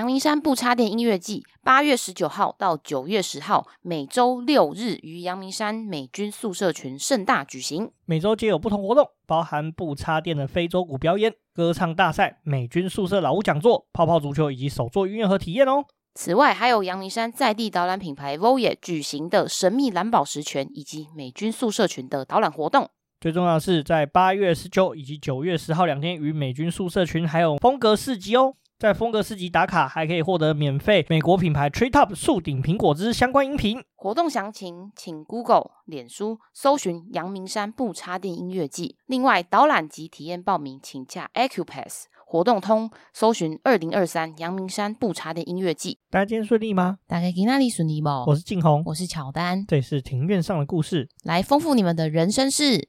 [0.00, 7.90] 阳明山不插电音乐季，八月十九号到九月十号，每周六日于阳明山美军宿舍群盛大举行。
[8.06, 15.84] 每周皆有不同活动，包含不插电的非洲鼓表演、歌唱大赛、美军宿舍老屋讲座、泡泡足球以及手作音乐盒体验哦。
[16.14, 22.88] 此外，还有阳明山在地导览品牌 Voyage 举行的神秘蓝宝石泉以及美军宿舍群的导览活动。
[23.20, 28.54] 最重要的是，在八月十九以及九月十号两天，与美军宿舍群还有风格市集哦。
[28.80, 33.78] 在风格市集打卡，还可以获得免费美国品牌 Treetop 树顶苹果汁相关饮品。
[33.94, 38.96] 活动详情请 Google、脸书搜寻阳明山不插电音乐季。
[39.04, 45.98] 另外，导览及体验报名请洽 Acupass 活动通搜寻二零二三阳明山不插电音乐季。
[46.10, 46.96] 大家今天顺利吗？
[47.06, 48.08] 大家今天哪里顺利不？
[48.26, 52.86] 我是静红，我是乔丹，这里是庭院上的故事，来丰富你们的人生事。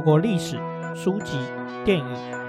[0.00, 0.56] 透过历史、
[0.96, 1.36] 书籍、
[1.84, 2.06] 电影、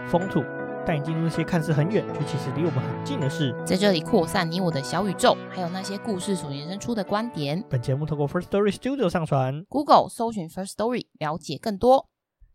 [0.08, 0.42] 风土，
[0.86, 3.54] 带你进入那些看似很远，却其实离我们很近的事。
[3.66, 7.62] 在这里扩散你我的小宇宙，还有那些故事所延伸出的观点。
[7.70, 12.08] 本节目透过 First Story Studio 上传，Google 搜寻 First Story 了解更多。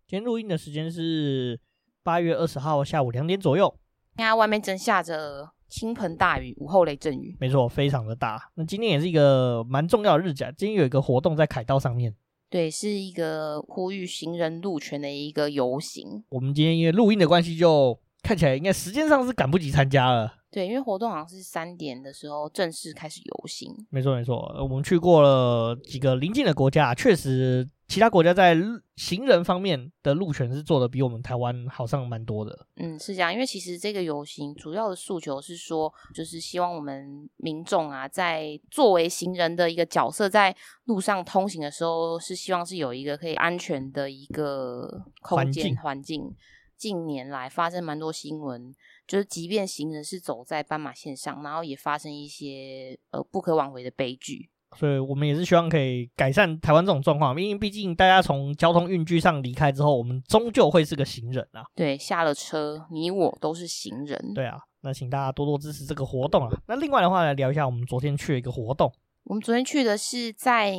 [0.06, 1.60] 今天录音的时间是
[2.02, 3.76] 八月二十号下午两点左右。
[4.16, 7.36] 现在外面正下着倾盆大雨，午后雷阵雨。
[7.38, 8.50] 没错，非常的大。
[8.54, 12.14] 那今天也是一个蛮重要的日子啊，今天有一个活动在凯道上面。
[12.48, 16.24] 对，是一个呼吁行人路权的一个游行。
[16.30, 20.32] 我们今天因为录音的关系，就看起来应该时间上是赶不及参加了。
[20.50, 23.74] 对，因为活动好像是三点的时候正式开始游行。
[23.90, 27.68] 没错没错，我们去过了几个邻近的国家，确实。
[27.88, 28.56] 其他国家在
[28.96, 32.66] 行人方面的路权是做的比我们台湾好上蛮多的。
[32.76, 46.34] 嗯，是这样，因为其实这个游行主要的诉求是说，就是希望我们民众啊，在作为行人的一个角色，在路上通行的时候，是希望是有一个可以安全的一个空间环境。
[46.76, 48.74] 近年来发生蛮多新闻，
[49.06, 54.50] 就是即便行人是走在斑马线上，然后也发生一些呃不可挽回的悲剧。
[54.76, 61.64] 所以我们也是希望可以改善台湾这种状况，因为毕竟大家从交通运具上离开之后，我们终究会是个行人啊。
[61.74, 64.32] 对，下了车，你我都是行人。
[64.34, 66.50] 对啊，那请大家多多支持这个活动啊。
[66.66, 68.92] 那另外的话，来聊一下我们昨天去的一个活动。
[69.24, 70.74] 我们昨天去的是在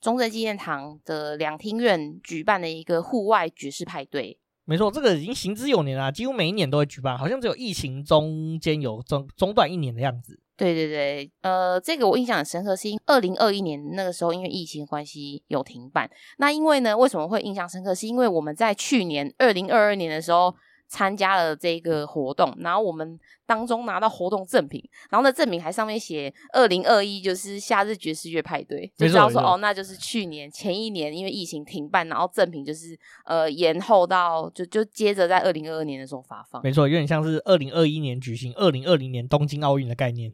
[0.00, 4.38] 中正纪念堂的两厅院举办的一个户外爵士派对。
[4.64, 10.38] 没错，这个已经行之有年了，几乎每一年都会举办，好像只有疫情中间有中中断一年的样子。
[10.60, 16.10] 对对对，呃，这个我印象很深刻，是因二零二一年那个时候，因为疫情关系有停办。
[16.36, 17.94] 那因为呢，为什么会印象深刻？
[17.94, 20.54] 是因为我们在去年二零二二年的时候
[20.86, 36.60] 参加了这个活动，然后我们当中拿到活动赠品，然后那赠品还上面写二零二一就是夏日爵士乐派对，就知道说哦，那就是去年前一年因为疫情停办，然后赠品就是呃延后到就就接着在二零二二年的时候发放。
[36.62, 40.30] 没错，有点像是二零二一年举行二零二零年东京奥运的概念。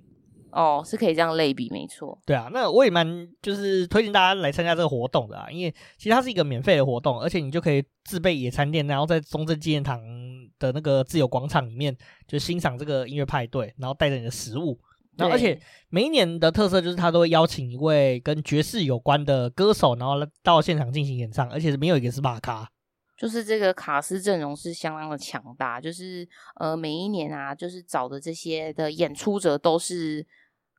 [0.56, 2.18] 哦，是可以这样类比，没错。
[2.24, 10.00] 对啊，那我也蛮就是推荐大家来参加这个活动的啊，因为其实它是一个免费的活动，而且你就可以自备野餐垫，然后在中正纪念堂
[10.58, 11.94] 的那个自由广场里面
[12.26, 14.80] 就欣赏这个音乐派对，然后带着你的食物。
[15.18, 22.66] 然后而且每一年的特色就是他都会邀请一位跟爵士有关的歌手，然后到现场进行演唱，而且是没有一个是马咖。
[23.18, 26.26] 就是这个卡斯阵容是相当的强大，就是
[26.60, 30.26] 呃每一年啊，就是找的这些的演出者都是。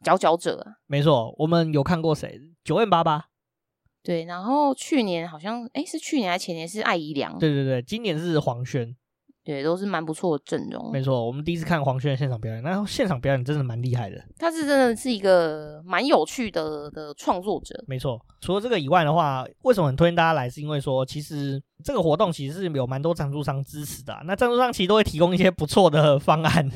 [0.03, 2.39] 佼佼者，没错，我们有看过谁？
[2.63, 3.25] 九 N 八八，
[4.03, 7.37] 对，然后去年好像，哎，是去年还是前年是艾怡良？
[7.39, 8.95] 对对对，今年是黄轩，
[9.43, 10.91] 对，都是蛮不错的阵容。
[10.91, 14.23] 没错，我们第一次看黄轩的现场表演，那现场表演真的蛮厉害的。
[14.37, 17.83] 他是真的是一个蛮有趣的的创作者。
[17.87, 20.49] 没错，除了这个以外的话，为什么很推荐大家来？
[20.49, 26.69] 是因为说，其实这个活动其实是有蛮多赞助商支持的啊，那赞助商其实都会提供一些不错的方案。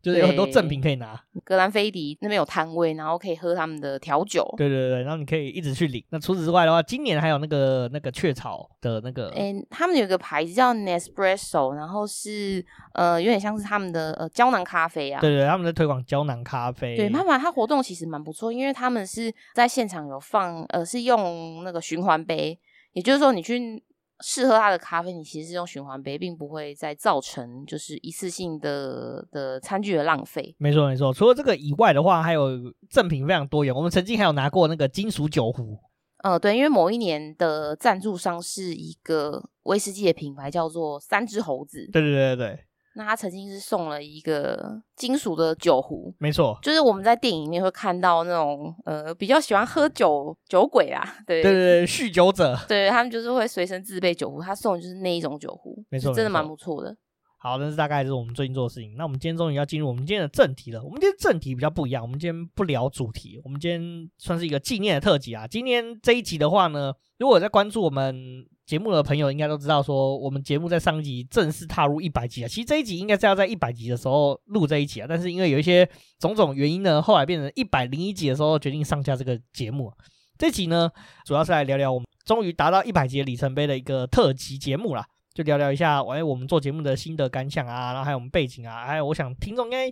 [0.00, 4.48] 就是有很多赠品可以拿，格兰菲迪那边有摊位，然后可以喝他们的调酒。
[4.56, 6.02] 对对对，然后你可以一直去领。
[6.10, 12.64] 那除此之外的话，今年还有那个那个雀巢的那个，诶，他们有一个牌子叫 Nespresso，然后是
[12.94, 15.20] 呃有点像是他们的呃胶囊咖啡啊。
[15.20, 16.96] 对对，他们在推广胶囊咖啡。
[16.96, 22.58] 对，妈妈它活动其实蛮不错，因为他们是在现场有放呃是用那个循环杯，
[22.92, 23.82] 也就是说你去。
[24.20, 30.54] 试喝它的咖啡，你其实是用循环杯，并不会再造成就是一次性的的餐具的浪费。
[30.58, 32.50] 没错没错，除了这个以外的话，还有
[32.90, 33.74] 赠品非常多元。
[33.74, 35.78] 我们曾经还有拿过那个金属酒壶。
[36.24, 41.88] 呃，对，因为某一年的赞助商是一个威士忌的品牌，叫做三只猴子。
[41.92, 42.64] 对对对对对。
[42.98, 56.96] 那他曾经是送了一个金属的酒壶，没错，就是我们在电影里面会看到那种呃比较喜欢喝酒酒鬼啦，对对对对，酗酒者，对他们就是会随身自备酒壶，他送的就是那一种酒壶，没错，真的蛮不错的。
[57.40, 58.96] 好，那是大概就是我们最近做的事情。
[58.96, 60.82] 那我们今天终于要进入我们今天的正题了。
[60.82, 65.46] 我们今天正题比较不一样，我们今天不聊主题，我们今天算是一个纪念的特辑啊。
[65.46, 72.48] 今天这一集的话呢，如果在关注我们节目的朋友，应该都知道说，我们节目在上一集正式踏入一百集啊。
[72.48, 75.88] 其实这一集应该是要在一百集的时候录这一集啊，但是因为有一些
[76.20, 79.92] 种种原因呢，后来变成一百零一集的时候决定上架这个节目。
[80.38, 80.88] 这集呢，
[81.24, 85.04] 主要是来聊聊我们终于达到一百集的里程碑的一个特辑节目啦。
[85.34, 89.90] 就聊聊一下，哎，我们做节目的心得感想啊，然后还有我们背景啊，还有我想听众应该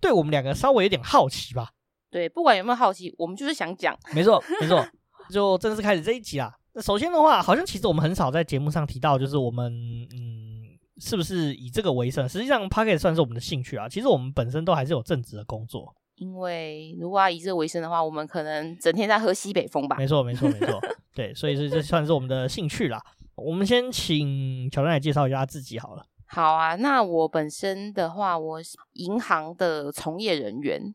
[0.00, 1.70] 对我们两个稍微有点好奇吧？
[2.10, 3.96] 对，不管有没有好奇，我们就是想讲。
[4.12, 4.84] 没错，没错，
[5.30, 6.54] 就正式开始这一集啦。
[6.72, 9.72] 那首先的话，好像其实我们很少在节目上提到，就是我们
[10.12, 12.28] 嗯，是不是以这个为生？
[12.28, 13.88] 实际上 p o c k e t 算是我们的兴趣啊。
[13.88, 15.94] 其实我们本身都还是有正职的工作。
[16.16, 19.96] 因为如果要以这个为生的话，我们可能整天在喝西北风吧？
[19.98, 20.80] 没错，没错，没错。
[21.14, 23.02] 对，所以这这算是我们的兴趣啦。
[23.34, 26.02] 我们先请乔丹来介绍一下他自己好了。
[26.26, 30.94] 好啊，那我本身的话，我是银行的从业人员，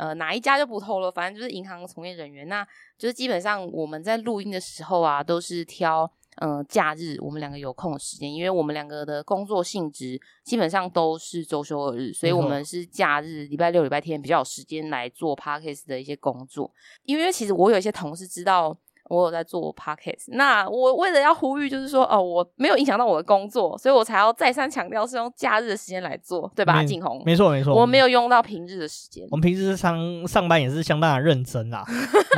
[0.00, 2.48] 呃，哪一家就不透露，反正就是银行从业人员。
[2.48, 2.66] 那
[2.96, 16.72] 就是基本上我们在录音的时候啊，都是挑嗯、呃、假日，我们两个有空的时间，因为我们两个的工作性质基本上都是周休二日，所以我们是假日礼拜六、礼拜天比较有时间来做 Podcast 的一些工作。
[17.02, 18.78] 因为其实我有一些同事知道。
[19.10, 26.82] 我有在做 podcast，那我为了要呼吁，就是说，哦，我没有影响到我的工作，所以我才要再三强调是用假日的时间来做，对吧？
[26.84, 29.26] 景红，没错没错，我没有用到平日的时间。
[29.32, 31.84] 我们平时上上班也是相当的认真啦。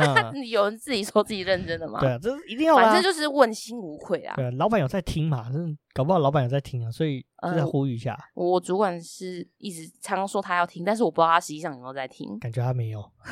[0.01, 1.99] 嗯、有人自己说自己认真的吗？
[1.99, 4.33] 对啊，这是一定要，反正就是问心无愧啊。
[4.35, 5.45] 对，老板有在听嘛？
[5.53, 8.17] 真搞不好老板有在听啊，所以就在呼吁一下。
[8.33, 12.39] 呃、我主管是一直常常说他要听，但是我不知道他实际上有没有在听。
[12.39, 13.11] 感觉他没有。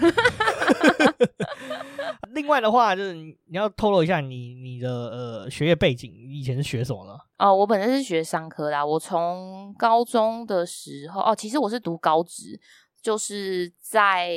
[2.34, 7.18] 另外的话，就是你要透露一下你你的呃学业背景，你以前是学什么呢？
[7.40, 8.86] 哦，我本身是学商科的啊。
[8.86, 12.60] 我从高中的时候，哦，其实我是读高职，
[13.02, 14.30] 就是在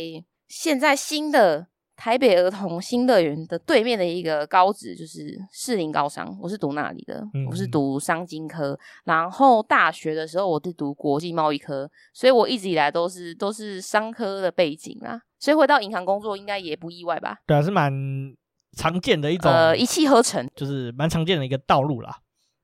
[0.48, 1.68] 现在新的。
[1.96, 8.78] 台北儿童新乐园的对面的一个高职就是士林高商，我是读那里的，我是读商经科。
[9.04, 15.20] 然后大学的时候我是读国际贸易科，所以我一直以来都是都是商科的背景啦。
[15.38, 17.36] 所以回到银行工作应该也不意外吧？
[17.46, 17.92] 对啊，是蛮
[18.76, 22.18] 常见的一种，呃，一气呵成，就是蛮常见的一个道路啦。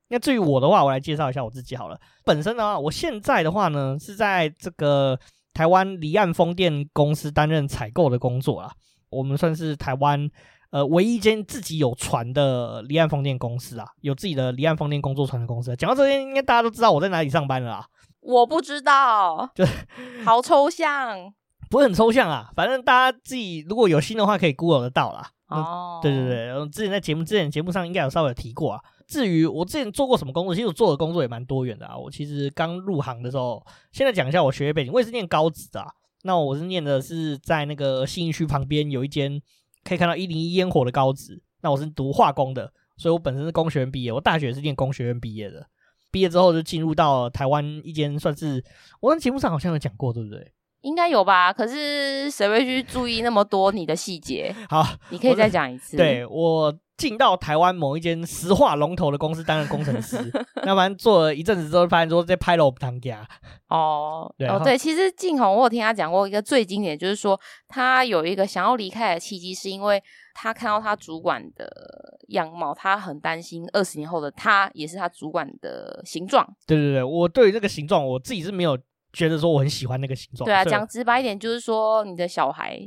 [0.08, 1.96] 那至于我的话，我来介绍一下我自己好了。
[2.24, 5.16] 本身的话，我现在的话呢是在这个
[5.54, 8.72] 台湾离岸风电公司担任采购的工作啦。
[9.10, 10.28] 我们算是台湾
[10.70, 15.74] 呃唯一一间自己有船的离岸风电公司啊，有自己的离岸风电工作船的公司。
[15.76, 17.84] 讲到这边，应该大家都知道我在哪里上班了啊？
[18.20, 19.64] 我不知道，就
[20.24, 21.32] 好抽象，
[21.70, 22.50] 不会很抽象啊。
[22.54, 25.30] 反正大家自己如果有心的话，可以 Google 得到啦。
[25.48, 28.80] 哦，对对对，我之前在节目之前节目上应该有稍微有提过啊。
[29.08, 31.96] 至于我之前做过什么工作，其实我做的工作也蛮多元的啊。
[31.96, 33.60] 我其实刚入行的时候，
[33.90, 35.88] 现在讲一下我学业背景，我也是念高职的啊。
[36.22, 39.40] 那我是念的是在那个信义区旁边有一间
[39.84, 41.40] 可以看到一零一烟火的高职。
[41.62, 44.12] 那我是读化工的，所以我本身是工学院毕业。
[44.12, 45.66] 我大学是念工学院毕业的，
[46.10, 48.64] 毕业之后就进入到台湾一间算是
[49.00, 50.52] 我在节目上好像有讲过，对不对？
[50.82, 51.52] 应该有吧？
[51.52, 54.54] 可是谁会去注意那么多你的细节？
[54.70, 55.96] 好，你可以再讲一次。
[55.96, 56.74] 对，我。
[57.00, 60.18] 进到台湾某一间石化龙头的公司担任工程师，
[60.66, 63.26] 那反正做了一阵子之后，发现说在拍楼当家。
[63.68, 70.02] 哦，对哦，对，其实静红，我有听他讲过一个最经典，就是说他有一个想要离开的契机，是因为
[70.34, 71.66] 他看到他主管的
[72.28, 76.46] 样貌，他很担心二十年后的他也是他主管的形状。
[76.66, 78.76] 对对对，我对于这个形状，我自己是没有
[79.14, 80.44] 觉得说我很喜欢那个形状。
[80.44, 82.78] 对啊，讲直白一点，就是说你的小孩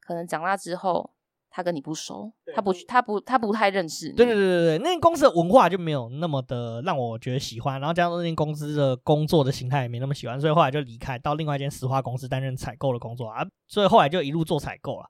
[0.00, 1.10] 可能长大之后。
[1.58, 4.14] 他跟你不熟，他不，他不，他不太认识你。
[4.14, 13.44] 对对对对对，那间公司的文化就没有那么的让我觉得喜欢，然后加上那间公司的工作的形态也没那么喜欢，所以后来就离开，到另外一间石化公司担任采购的工作啊。
[13.66, 15.06] 所以后来就一路做采购了，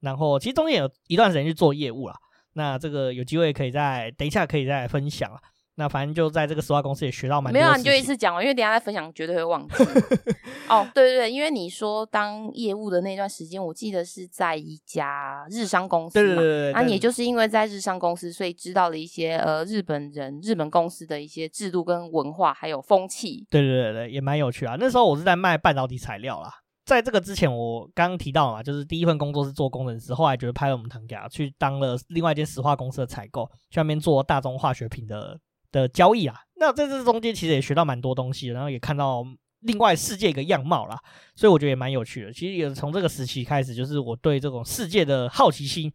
[0.00, 2.16] 然后其实中间有一段时间去做业务了。
[2.54, 5.38] 那这个有机会可以再等一下可以再分享了。
[5.76, 7.58] 那反正就在这个石化公司也学到蛮多。
[7.58, 9.74] 没有啊，你就一次讲完，因为等一下再分享绝对会忘记。
[10.68, 16.26] 哦，对对对，因为你说当业务的那段时间，我记得是在一家日商公司嘛。
[16.26, 16.72] 对对对对。
[16.72, 23.46] 那、啊、也就是因为在日商公司，所以知道了一些呃日本人、日本公司的一些制度跟文化，还有风气。
[23.48, 24.76] 对对对对，也蛮有趣啊。
[24.78, 26.52] 那时候我是在卖半导体材料啦。
[26.84, 35.38] 在这个之前，我刚刚提到嘛，就是第一份工作是做工程师，后来觉得拍了我们堂家去当了另外一间石化公司的采购，去那边做大宗化学品的。
[35.72, 39.26] 的交易啊，那在这中间其实也学到蛮多东西，然后也看到
[39.60, 40.96] 另外世界一个样貌啦，
[41.34, 42.32] 所以我觉得也蛮有趣的。
[42.32, 45.92] 其实也从这个时期开始，就是我对这种世界的好奇心，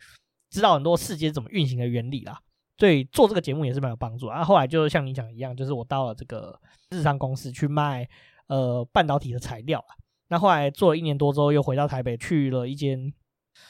[0.49, 2.37] 知道很多世界怎么运行的原理啦。
[2.75, 4.27] 对，做这个节目也是蛮有帮助。
[4.29, 8.07] 然后后来就像你讲一样，就是我到了这个日商公司去卖
[8.47, 9.95] 呃半导体的材料啊。
[10.29, 13.13] 那后来做了一年多之后，又回到台北去了一间。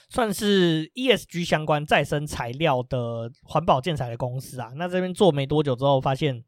[0.10, 6.44] 算是 ESG 相关再生材料的环保建材的公司啊，那这边做没多久之后，发现，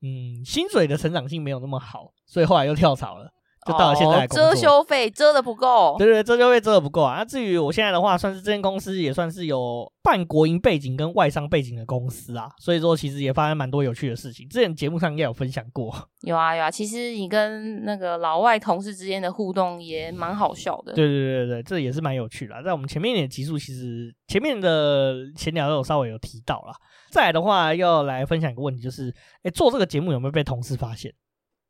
[0.00, 3.32] 嗯，薪水的成长性没有那么好，所以后来又跳槽了。
[3.66, 7.16] 就到了现在，遮羞费遮的不够，对对，遮羞费遮的不够啊。
[7.18, 14.48] 那至于我现在的话，算是这间公司也算是有半国营背景跟外商背景的公司啊，所以说其实也发生蛮多有趣的事情。
[14.48, 16.70] 之前节目上应该有分享过，有啊有啊。
[16.70, 20.92] 其实你跟那个老外同事之间的互动也蛮好笑的。
[20.94, 22.60] 对对对对，这也是蛮有趣的。
[22.64, 26.74] 在我们前面一点集数，其实前面的前两都有稍微有提到啦。
[27.12, 29.14] 再来的话，要来分享一个问题，就是
[29.44, 31.12] 哎，做这个节目有没有被同事发现？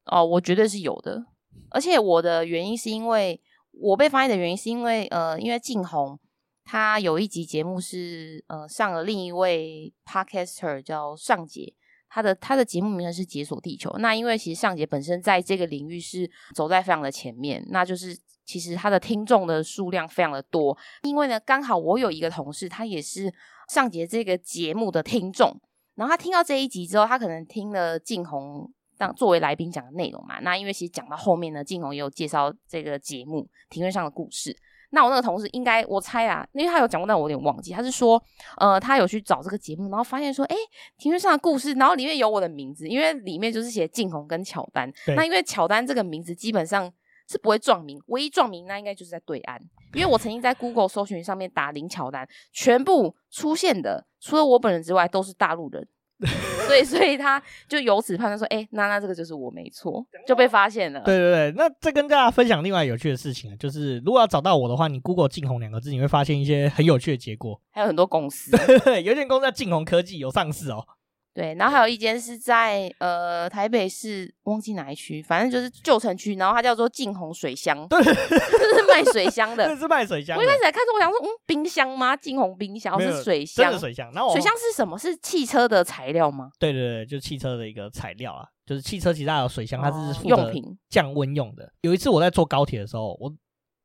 [0.06, 1.22] 哦，我绝对是有的。
[1.70, 3.40] 而且我的原因是因为
[3.70, 6.18] 我被发现的原因是因为呃，因为晋弘
[6.64, 11.72] 他有一集节目是呃上了另一位 podcaster 叫尚杰，
[12.08, 13.90] 他的他的节目名称是解锁地球。
[13.98, 20.76] 那因为其实尚杰本身在这个领域是走在非常的前面，那就是其实他的听众的数量非常的多。
[21.02, 23.32] 因为呢，刚好我有一个同事，他也是
[23.68, 25.58] 尚杰这个节目的听众，
[25.94, 28.70] 然后他听到这一集之后，他可能听了晋弘。
[28.98, 34.56] 当作为来宾讲的内容嘛，那因为其实讲到后面呢，晋弘也有介绍这个节目庭院上的故事。
[34.94, 37.72] 那我那个同事应该我猜啊，因为他有讲过，但我有点忘记。
[37.72, 38.22] 他是说，
[38.58, 40.56] 呃，他有去找这个节目，然后发现说，哎，
[40.98, 44.92] 庭院上的故事，然后里面有我的名字，因为里面就是写晋弘跟乔丹。
[45.16, 46.92] 那因为乔丹这个名字基本上
[47.26, 49.58] 是不会撞名，唯一撞名那应该就是在对岸，
[49.94, 55.88] 因为我曾经在 Google 搜寻上面打林乔丹，全部出现的除了我本人之外都是大陆人。
[56.66, 61.00] 所以，所以他就由此判断说，哎、欸，那那这个就是我没错，就被发现了。
[61.00, 70.86] 对对对，那再跟大家分享另外有趣的事情啊，就是如果要找到我的话，你 Google 静红两个字，你会发现一些很有趣的结果，还有很多公司，对对对，有一间公司叫静红科技，有上市哦。
[71.34, 80.36] 对，然后还有一间是在呃台北市，忘记哪一区，反正就是旧城区，然后它叫做静红水箱，对，就是卖水箱的， 是卖水箱。
[80.36, 82.14] 我一开始来看说，我想说，嗯，冰箱吗？
[82.14, 84.12] 静红冰箱，是水箱，真的水箱。
[84.12, 84.98] 然后水箱是什么？
[84.98, 86.50] 是汽车的材料吗？
[86.58, 91.72] 对对对，就是汽车的一个材料啊，就是汽车其实它有水箱，它是用品降温用的。
[91.80, 93.32] 有一次我在坐高铁的时候，我。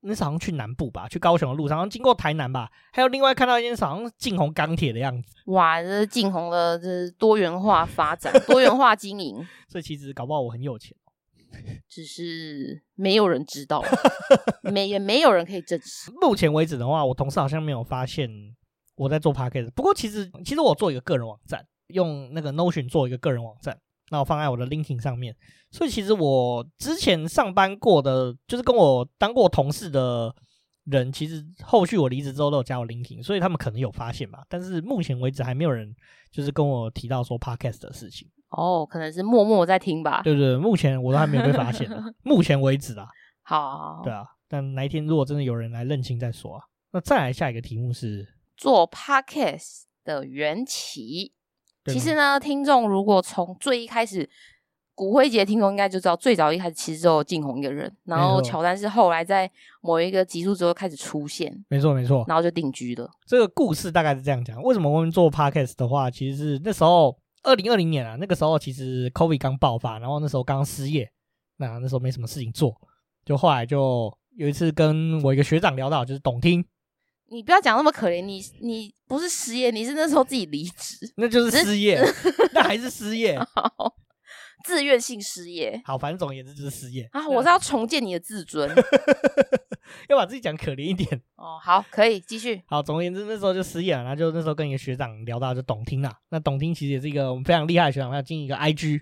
[0.02, 5.34] 那是好像去南部吧，去高雄的路上，好像经过台南吧，还有另外看到一间好像晋弘钢铁的样子。
[5.48, 9.46] 哇，这是晋弘的这是多元化发展，多元化经营。
[9.68, 10.96] 所以其实搞不好我很有钱，
[11.90, 13.84] 只是没有人知道，
[14.62, 16.12] 没也没有人可以证实。
[16.22, 18.30] 目前为止的话，我同事好像没有发现
[18.96, 19.72] 我在做 p a c k a g e。
[19.76, 23.78] 不过其实其实我做一个个人网站，用那个 Notion 做一个个人网站。
[24.10, 25.36] 那我放在我的 LinkedIn 上面，
[25.72, 30.34] 所以其实我之前上班过的，就是跟我当过同事的
[30.86, 34.44] 人，其实后续我离职之后都有加我 LinkedIn，所以他们可能有发现吧。
[34.48, 35.94] 但是目前为止还没有人
[36.32, 38.30] 就是跟我提到说 Podcast 的事情。
[38.50, 40.22] 哦，可能是默默在听吧。
[40.24, 41.90] 对对，目前我都还没有被发现。
[42.24, 43.06] 目前为止啊。
[43.42, 44.00] 好。
[44.06, 46.64] 对啊，但哪一天如果真的有人来认清再说啊。
[46.92, 51.34] 那再来下一个题目是做 Podcast 的缘起。
[51.94, 54.30] 其实呢，听众如果从最一开始，
[54.96, 59.50] 骨灰级听众应该就知道，最早一开始其实只有静红一个人，然后乔丹是后来在
[59.82, 63.08] 某一个集数之后开始出现，没错没错，然后就定居了。
[63.28, 71.08] 这个故事大概是这样讲，为什么我们做 podcast 的话，其实是那时候二零二零年啊，那个时候其实 COVID 刚爆发，然后那时候刚失业，
[71.58, 72.76] 那那时候没什么事情做，
[73.24, 76.66] 就后来就有一次跟我一个学长聊到，就是董听。
[77.30, 82.02] 你不要讲那么可怜，你你不是失业，你是那时候自己离职，那就是失业，
[82.54, 83.38] 那还是失业，
[84.66, 85.82] 自愿性失业。
[85.86, 87.28] 好，反正总而言之就是失业啊！
[87.28, 88.70] 我是要重建你的自尊，
[90.10, 91.58] 要把自己讲可怜一点哦。
[91.62, 92.62] 好，可以继续。
[92.66, 96.18] 好，总而言之那时候就失业了，然后就那时候跟一个学长聊到就董听啦。
[96.30, 99.02] 那董听其实也是一个我们非常厉害的学长，要经营一个 IG。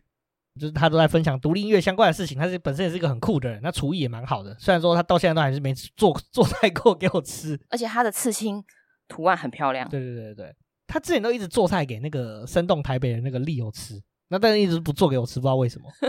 [0.60, 4.56] 就是他都在分享独立音乐相关的事情，他是本身也是一个很酷的人，那厨艺也蛮好的。
[4.60, 8.64] 虽然说他到现在都还是没做 做菜过给我吃，而且他的刺青
[9.08, 9.88] 图案很漂亮。
[9.90, 10.56] 对对对对，
[10.88, 15.90] 他之前都一直做菜给那个生动台北的那个利友吃，那但是一直不做给我吃，不知道为什么。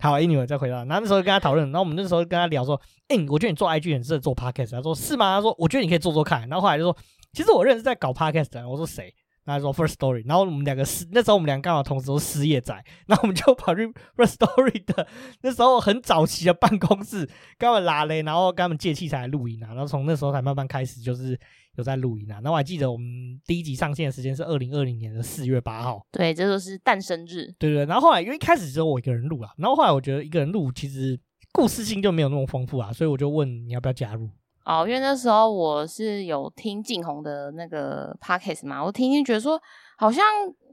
[0.00, 2.74] 好，Anyway 再回到，然后那时候跟他讨论，然后我们那时候跟他聊说，
[3.06, 4.72] 哎、欸，我觉得你做 IG 很适合做 Podcast。
[4.72, 5.36] 他说是吗？
[5.36, 6.40] 他说我觉得你可以做做看。
[6.48, 6.96] 然后后来就说，
[7.32, 9.14] 其实我认识在搞 Podcast 的，我说谁？
[9.44, 12.72] 然后说 First Story，然后我们两个失那时候我们两个刚好同时都失业仔，
[13.06, 15.06] 然后我们就跑去 First Story 的
[15.42, 17.26] 那时候很早期的办公室，
[17.58, 21.38] 跟他们拉嘞，然后跟他们借器材来录音啊，然后从那时候才慢慢开始就是
[21.76, 22.34] 有在录音啊。
[22.36, 23.06] 然后我还记得我们
[23.44, 27.86] 第一集上线的时间是二零二零年的四月八号，对，这就是诞生日，对对对。
[27.86, 31.18] 然后后来因为一开始只有我一个人录啊，然后后来我觉得一个人录其实
[31.52, 34.30] 故事性就没有那么丰富啊，所以我就问你要不要加入。
[34.64, 39.60] 哦，因为那时候我是有听静红的那个 podcast 嘛，我听听觉得说
[39.96, 40.24] 好像，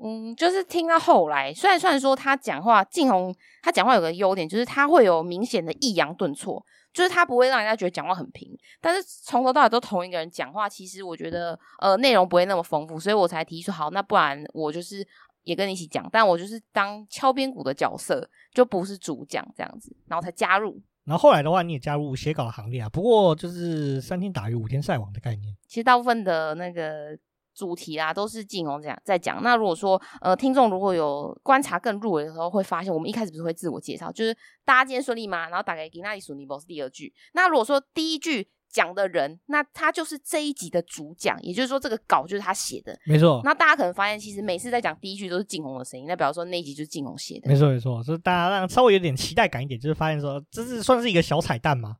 [0.03, 15.05] 嗯，就是听到后来，虽然虽然说他讲话，静红他讲话有个优点，就是他会有明显的抑扬顿挫，就是他不会让人家觉得讲话很平，但是从头到尾都同一个人讲话，其实我觉得呃内容不会那么丰富，所以我才提出好，那不然我就是
[15.43, 20.79] 也跟你一起讲，但我就是当敲边鼓的角色，就不是主讲这样子，然后才加入。
[21.09, 22.87] 然后后来的话，你也加入写稿行列啊。
[22.87, 25.57] 不过就是三天打鱼五天晒网的概念。
[25.67, 27.17] 其实大部分的那个
[27.55, 29.41] 主题啊，都是静宏这样在讲。
[29.41, 34.31] 那如果说呃，听众如果有观察更入微的时候，会发现我们一开始不是会自我介绍，就是
[34.63, 35.49] 大家今天顺利吗？
[35.49, 37.11] 然后打给给那里索尼博是第二句。
[37.33, 38.47] 那如果说第一句。
[38.71, 43.41] 讲的人，那他就是这一集的主讲，也就是说，这个稿就是他写的，没错。
[43.43, 48.03] 那大家可能发现，其实每次在讲第一句都是静红的声音，那比方说那一集就是静红写的，没错没错。
[48.03, 51.97] 所以大家让稍微有点期待感一点，就是发现说，这是算是一个小彩蛋吗？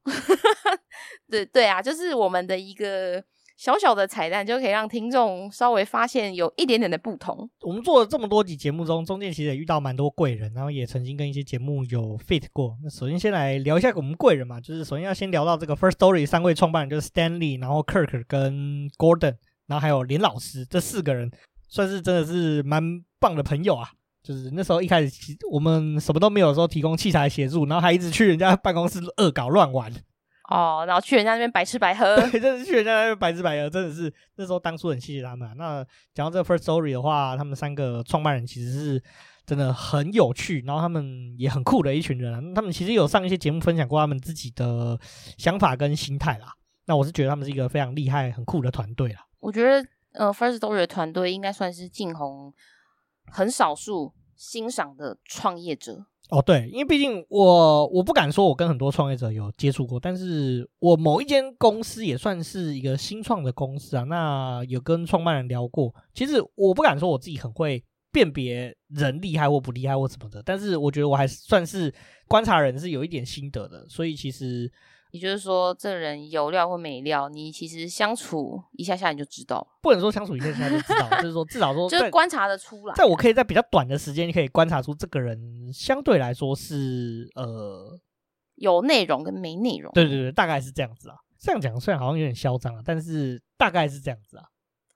[1.29, 3.23] 对对啊，就是我们的一个。
[3.59, 7.49] 小小的彩蛋就可以让听众稍微发现有一点点的不同。
[7.59, 12.77] 我们做了这么多集节目中，中间其实也遇到蛮多贵人，然后也曾经跟一些节目有 fit 过。
[12.81, 19.35] 那首先先来聊一下我们贵人嘛，就是首先要先聊到这个 First Story 三位创办人，就是 Stanley，然后 Kirk 跟 Gordon，
[19.67, 21.29] 然后还有连老师这四个人，
[21.67, 22.81] 算是真的是蛮
[23.19, 23.89] 棒的朋友啊。
[24.23, 29.91] 就是那时候一开始我们什么都没有的时候，提供器材协助，然后还一直去人家办公室恶搞乱玩。
[30.49, 35.53] 哦，然后去人家那边白吃白喝， 对，真的是去人家那边白吃白喝，真的是那时候当初很谢谢他们啊。
[35.55, 39.03] 那讲到这个 First Story 的话，他们三个创办人其实是
[39.45, 42.41] 真的很有趣，然后他们也很酷的一群人啊。
[42.55, 44.99] 他们其实有上一些节目分享过他们自己的
[45.37, 46.53] 想法跟心态啦。
[46.85, 49.27] 那我是觉得他们是一个非常厉害、很酷的团队啦。
[49.39, 52.51] 我觉得呃，First Story 的团队应该算是晋红
[53.31, 56.07] 很少数欣赏的创业者。
[56.29, 65.93] 哦，对，因为毕竟我我不敢说我跟很多创业者有接触过，但是我某一间公司也算是一个新创的公司啊，那有跟创办人聊过。
[66.13, 71.93] 其实我不敢说我自己很会辨别人厉害或不厉害或什么的，但是我觉得我还算是
[72.27, 74.71] 观察人是有一点心得的，所以其实。
[75.11, 79.65] 也就是说，这人有料或没料，你其实相处一下下你就知道。
[79.81, 82.93] 不能说相处一下下就知道，就是说至少说就是观察的出来。
[82.95, 87.99] 在我可以在比较短的时间，你可以观察出这个人相对来说是呃
[88.55, 89.91] 有内容跟没内容。
[89.93, 91.15] 对对对，大概是这样子啊。
[91.39, 94.43] 这样讲虽然好像有点嚣张啊，但是大概是这样子啊。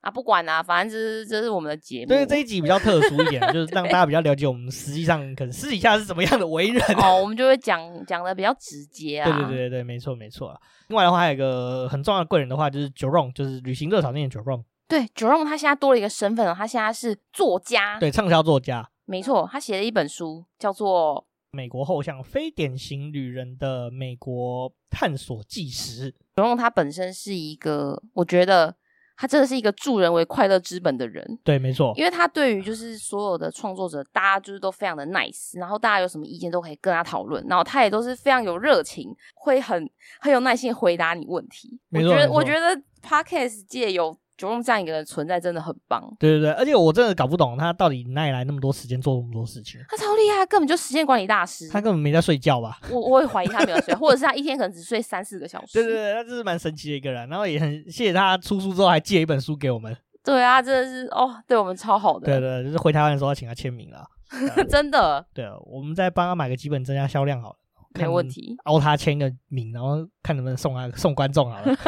[0.04, 2.08] 啊，不管啊，反正这是这是我们的节目。
[2.08, 6.82] 对，这一集比较特殊一点， 就是让大家比较了解我们实际上可能私底下是怎么样的为人。
[6.98, 9.24] 哦，我们就会讲讲的比较直接啊。
[9.24, 10.60] 对对对对，没错没错啊。
[10.88, 14.64] 另外的话，还有一个很重要的贵人的话，就是 Jerome，就是旅行热潮店的 Jerome。
[14.86, 17.98] 对，Jerome 他现在多了一个身份了，他现在是作家。
[17.98, 18.86] 对，畅销作家。
[19.06, 26.12] 没错，他写了一本书，叫做《美国后巷：非典型旅人的美国探索纪实》。
[26.36, 28.76] Jerome 他本身是一个，我觉得。
[29.16, 31.92] 他真的是一个助人为快乐之本的人，对，没错。
[31.96, 39.88] 因为他对于就是所有的创作者，大家就是都非常的 nice，然后大家有什么意见都可以跟他讨论，然后他也都是非常有热情，会很
[40.20, 41.78] 很有耐心回答你问题。
[41.88, 44.16] 没错，我觉得，我觉得 Podcast 界有。
[44.36, 49.80] Jerome 这样一个人存在真的很棒，对对对，而且我真的搞不懂他到底哪里来那么多时间做那么多事情。
[49.88, 51.68] 他超厉害，根本就时间管理大师。
[51.68, 52.80] 他根本没在睡觉吧？
[52.90, 55.74] 我我会怀疑他没有睡，或者是他一天可能只睡三四个小时。
[55.74, 57.28] 对对对，他就是蛮神奇的一个人。
[57.28, 59.96] 然后也很谢谢他出书之后还借一本书给我们。
[60.24, 62.26] 对啊，真的是哦，对我们超好的。
[62.26, 64.04] 对对，就是回台湾的时候要请他签名了。
[64.68, 65.24] 真的。
[65.32, 67.56] 对啊，我们再帮他买个几本增加销量好了。
[67.96, 68.56] 没问题。
[68.64, 71.76] 凹他签个名，然后看能不能送他送观众好了。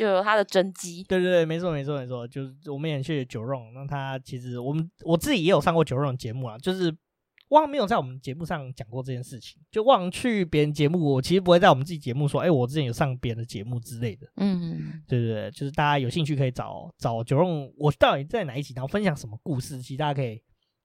[0.00, 6.90] 就有他的真机，对对对，没错没错没错，就是我们也谢谢 Jerome，那他其实我们我自己也有上过 Jerome 节目啊，就是
[7.50, 20.36] 忘没有在我们节目上讲过这件事情，就忘去别人节目，我其实不会在我们自己节目说，哎，我之前有上别人的节目之类的，嗯，对对对，就是大家有兴趣可以找找 Jerome，我到底在哪一集，然后分享什么故事，其实大家可以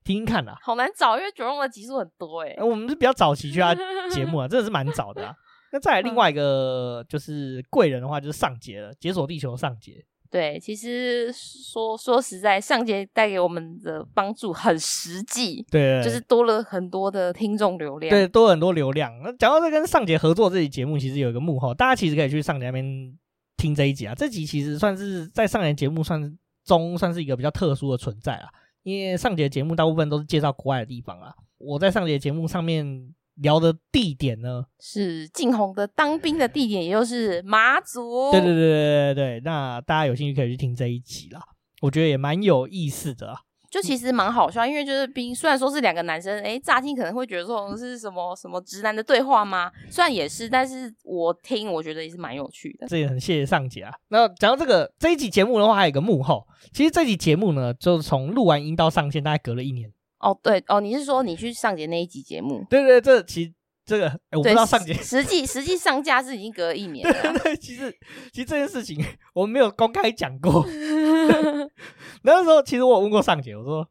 [0.04, 0.58] 听听看啦。
[0.62, 3.74] 好难找，因为 Jerome 的集数很多哎、欸，我们是比较早期去他
[4.12, 5.34] 节目啊，真 的是蛮早的啊。
[5.76, 10.06] 那再来另外一个就是贵人的话，就是上节了，解锁地球上节。
[10.32, 19.12] 对，其实说说实在，上节带给我们的帮助很实际，对，就是多了很多的听众流量，对，多了很多流量。
[19.22, 23.14] 那讲到这跟上节合作这期节目，其实有一个幕后，大家其实可以去上节那边
[23.58, 24.16] 听这一集啊。
[24.16, 28.48] 这集其实算是在上节节目算中算是一个比较特殊的存在啊。
[28.84, 38.32] 因为上节节目大部分都是介绍国外的地方啊，我在上节节目上面聊的地点呢，是晋红的当兵的地点，也就是马祖。
[38.32, 41.42] 对对对对对对，那大家有兴趣可以去听这一集啦，
[41.82, 43.40] 我觉得也蛮有意思的啊。
[43.68, 49.70] 就其实蛮好笑，因为就是兵，虽然说是两个男生，哎，乍听可能会觉得说是什么什么直男的对话吗？
[49.90, 52.88] 虽然也是，但是我听我觉得也是蛮有趣的。
[52.88, 53.94] 这也很谢谢上节啊。
[54.08, 59.92] 那讲到这个这一集节目的话，还有一个幕后，其实这集节目呢，就是从录完音到上线，大概隔了一年。
[60.30, 62.66] 哦，对哦，你是说你去上节那一集节目？
[62.70, 63.54] 对对，这其实
[63.86, 67.14] 这个我不知道上节实际实际上架是已经隔了一年了。
[67.14, 67.96] 对对对，其实
[68.34, 70.66] 其实这件事情我们没有公开讲过。
[72.24, 73.88] 那时候其实我有问过上节，我说。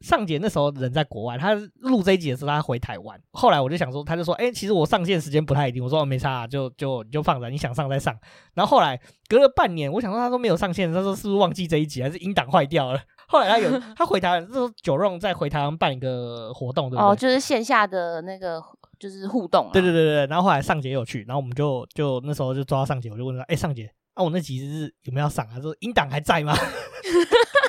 [0.00, 3.20] 上节那时候人在国外，他录这一集的时候他回台湾。
[3.32, 8.16] 后来我就想说，他就说：“哎、欸，其实我上线时间不太一定。”我说：“哦没差、啊，就就你就放着，你想上再上。”
[8.54, 8.96] 然后后来
[9.28, 13.00] 隔了半年，我想说他都没有上线，他说是不是忘记这一集，还是音档坏掉了？
[13.28, 17.04] 后来他有 他回台湾，那时候九荣在回台湾办一个活动，对不对？
[17.04, 18.60] 哦，就是线下的那个
[18.98, 19.70] 就是互动、啊。
[19.72, 20.26] 对对对对。
[20.26, 26.54] 然后后来尚杰有去，然后我们就就那时候就抓到尚杰，我就问他：“哎、欸，上节，啊，我那集是有没有要上？”他说：“音档还在吗？”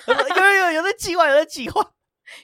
[0.07, 1.85] 有有有有在计划，有在计划。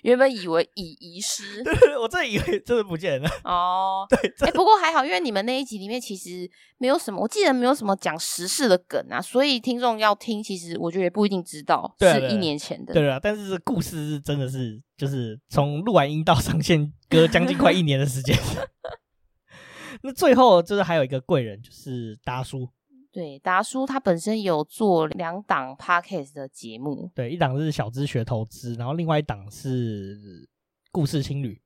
[0.03, 4.05] 原本以为已遗失，对，我真的以为真的不见了 哦。
[4.09, 12.93] 对，哎、欸，不过还好，因为你们那一集里面其实没有什么，我记得没有什么讲时事的梗啊，所以听众要听，其实我觉得也不一定知道是一年前的。
[12.93, 18.37] 对啊，但是故事是真的是就是从录完音到上线隔将近快一年的时间。
[20.03, 22.69] 那最后就是还有一个贵人，就是达叔。
[23.15, 30.45] 对，达叔他本身有做两档 podcast 的节目，对，一档是小资学投资，然后另外一档是
[30.91, 31.61] 故事青旅。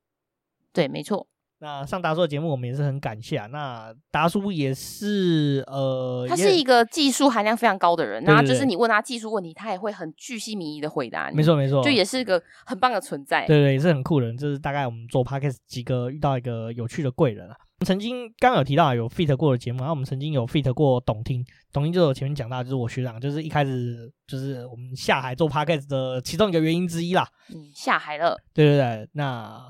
[0.72, 1.26] 对，没错。
[1.60, 3.46] 那上达叔的节目，我们也是很感谢啊。
[3.48, 11.36] 那达叔也是呃，他是一个技术含量非常高的人，那就是你问他技术问题，他也会很巨细靡遗的回答你。
[11.36, 13.46] 没错，没错，就也是一个很棒的存在。
[13.46, 14.36] 对对，也是很酷的人。
[14.36, 17.56] 这、就是大概我们做 podcast 几个遇到一个有趣的贵人啊。
[17.86, 21.42] 曾经刚刚有提到有 feat 过的节目，然后我们曾经有 feat 过董听，
[21.72, 27.26] 董听就是我前面讲到，就是我学长，就是一开始就是我们下海做 podcast 的其中一个原因之一啦。
[27.48, 28.36] 嗯，下海了。
[28.52, 29.60] 对对对，那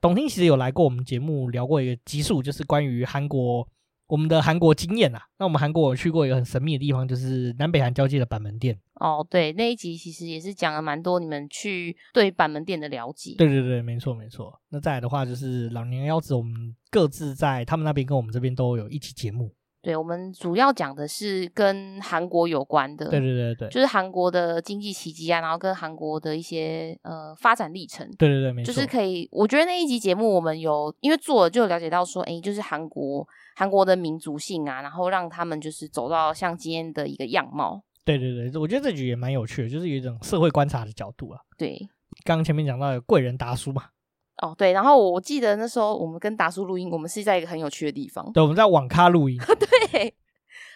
[0.00, 3.68] 董卿其实有来过我们节目聊过一个集数，就是关于韩国
[4.06, 5.20] 我们的韩国经验啊。
[5.38, 8.78] 那我们韩国有去过一个很神秘的地方，就是南北韩交界的板门店。
[8.94, 13.34] 哦，对，那一集其实也是讲了蛮多你们去对板门店的了解。
[13.36, 14.58] 对对对，没错没错。
[14.70, 19.54] 那再来的话就是老年腰子，我们各自在他们那边跟我们这边都有一期节目。
[19.82, 23.08] 对，我们主要讲的是跟韩国有关的。
[23.08, 28.06] 对对对对，就是韩国的经济奇迹啊，然后跟韩国的一些呃发展历程。
[28.18, 28.72] 对对对，没错。
[28.72, 37.82] 就是可以，我觉得那一集节目我们有因为做了就了解到说，哎，就是韩国韩国的民族性啊，然后让他们就是走到像今天的一个样貌。
[38.04, 41.40] 对对对，我觉得这局也蛮有趣的，就是有一种社会观察的角度啊。
[41.56, 41.78] 对，
[42.24, 43.84] 刚刚前面讲到有贵人达叔嘛。
[44.42, 48.30] 哦，对，然后我记得那时候我们跟达叔录音，我们是在一个很有趣的地方。
[48.32, 49.38] 对，我们在网咖录音。
[49.92, 50.14] 对，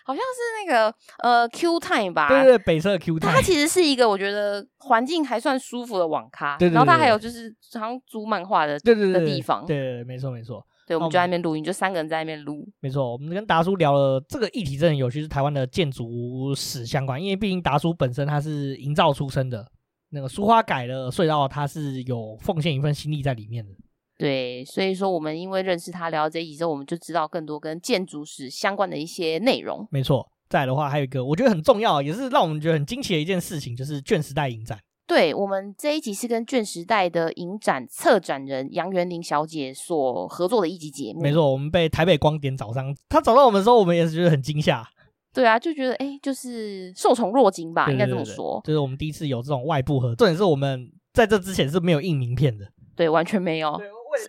[0.04, 2.28] 好像是那个呃 Q Time 吧？
[2.28, 3.32] 对对，北社 Q Time。
[3.32, 6.56] 它其实是一个我觉得环境还算舒服的网咖。
[6.58, 6.74] 对对对。
[6.74, 9.64] 然后它还有就是好像租漫画的对对对的地方。
[9.64, 10.64] 对没错没错。
[10.86, 12.68] 对，我们就在那边录音，就三个人在那边录。
[12.80, 17.18] 没错，我们跟达叔聊了这个议题，真的很有趣，是台湾的建筑史相关。
[17.18, 19.66] 因为毕竟达叔本身他是营造出身的，
[20.14, 23.72] 那个书花改的隧道，他是有奉献一份心力在里面的。
[24.16, 29.86] 对，所以说我们因为认识他，聊这一集之后，我们就知道更多跟建筑史相关的一些内容。
[29.90, 34.78] 没错，再来的话还有一个我觉得很重要，也是让我们觉得很惊奇的一件事情，就是卷时代影展。
[35.06, 41.20] 对，我们这一集是跟卷时代的影展策展人杨元玲小姐所合作的一集节目。
[41.20, 44.82] 没错，我们被台北光点找上，他找到我们的时候，我们也是觉得很惊吓。
[45.34, 48.60] 对啊，就觉得哎，就是受宠若惊吧，对对对对，应该这么说。
[48.64, 52.64] 就是我们第一次有这种外部合作，重点是我们在这之前是没有印名片的。
[52.94, 53.78] 对，完全没有。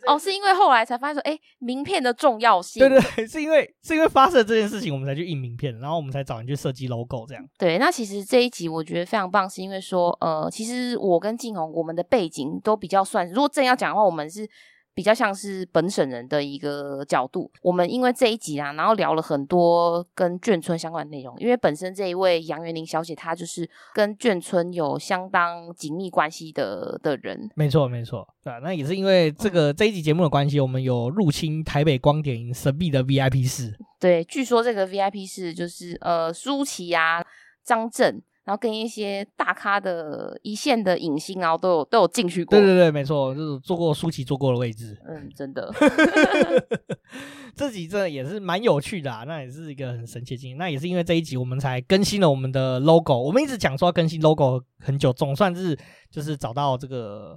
[0.07, 2.79] 哦，是因为后来才发现说，哎，名片的重要性。
[2.79, 7.45] 对对对，是因为是因为发生这件事情，我们才去印名片，然后我们才找人去设计 logo 这样。
[7.59, 14.49] 对，那其实这一集我觉得非常棒，是因为说，呃，其实我跟静红我们的背景都比较算，如果真要讲的话，我们是。
[14.95, 21.35] 比较像是本省人的一个角度，我们因为这一集啊，然后聊了很多跟眷村相关的内容。
[21.37, 27.49] 因为本身这一位杨元玲小姐，她就是跟眷村有相当紧密关系的的人。
[27.55, 33.77] 没错，没错，对啊，那也是因为这个这一集节目的关系，我们有入侵台北光点神秘的 VIP 室。
[33.99, 37.21] 对，据说这个 VIP 室就是呃舒淇啊、
[37.65, 38.23] 张震。
[38.45, 42.57] 然后跟一些大咖的一线的影星，然后都有都有进去过。
[42.57, 44.95] 对对对，没错，就是坐过舒淇坐过的位置。
[45.07, 45.73] 嗯，真的，
[47.55, 50.57] 这集真的也是蛮有趣的啊，那也是一个很神奇的经验。
[50.59, 55.75] 那也是因为这一集我们才更新了我们的 logo，我们一直讲说要更新 logo 很久，总算是
[56.11, 57.35] 就是找到这个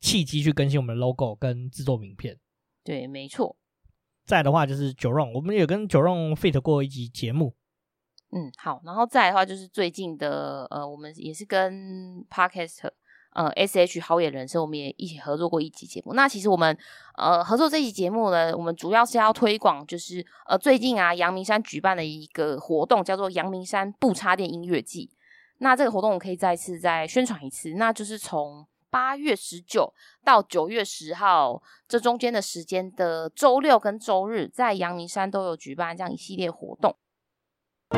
[0.00, 2.36] 契机去更新我们的 logo 跟制作名片。
[2.84, 3.56] 对，没错。
[4.26, 7.54] 再的话就是 Jerome，我们有跟 Jerome fit 过一集节目。
[8.32, 12.88] 嗯，好，然后再来的话就是最近的，呃，我们也是跟 Podcast，
[13.32, 16.14] 呃，SH 好野人生，我们也一起合作过一集节目。
[16.14, 16.76] 那其实我们，
[17.16, 25.10] 呃，合作这期节目呢，我们主要是要推广，就是呃，最近啊，阳明山举办的一个活动，叫做阳明山不插电音乐季。
[25.58, 29.92] 那这个活动我可以再次再宣传一次，那就是从八月十九
[30.24, 36.94] 到九月十号这中间的时间的周六跟周日，在阳明山都有举办这样一系列活动。
[37.90, 37.96] 接